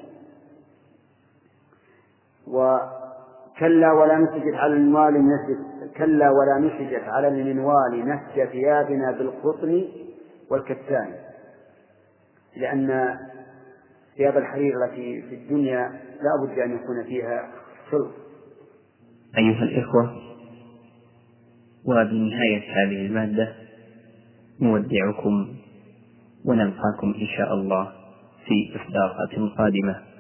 [2.47, 5.57] وكلا ولا نسجت على المنوال نسج
[5.97, 9.85] كلا ولا نسجت على المنوال نسج ثيابنا بالقطن
[10.51, 11.15] والكتان.
[12.57, 13.19] لأن
[14.17, 15.89] ثياب الحرير التي في الدنيا
[16.21, 17.62] لا بد أن يكون فيها
[19.39, 20.17] أيها الإخوة
[21.85, 23.55] وبنهاية هذه المادة
[24.61, 25.49] نودعكم
[26.45, 27.93] ونلقاكم إن شاء الله
[28.47, 30.12] في إصدارات قادمة.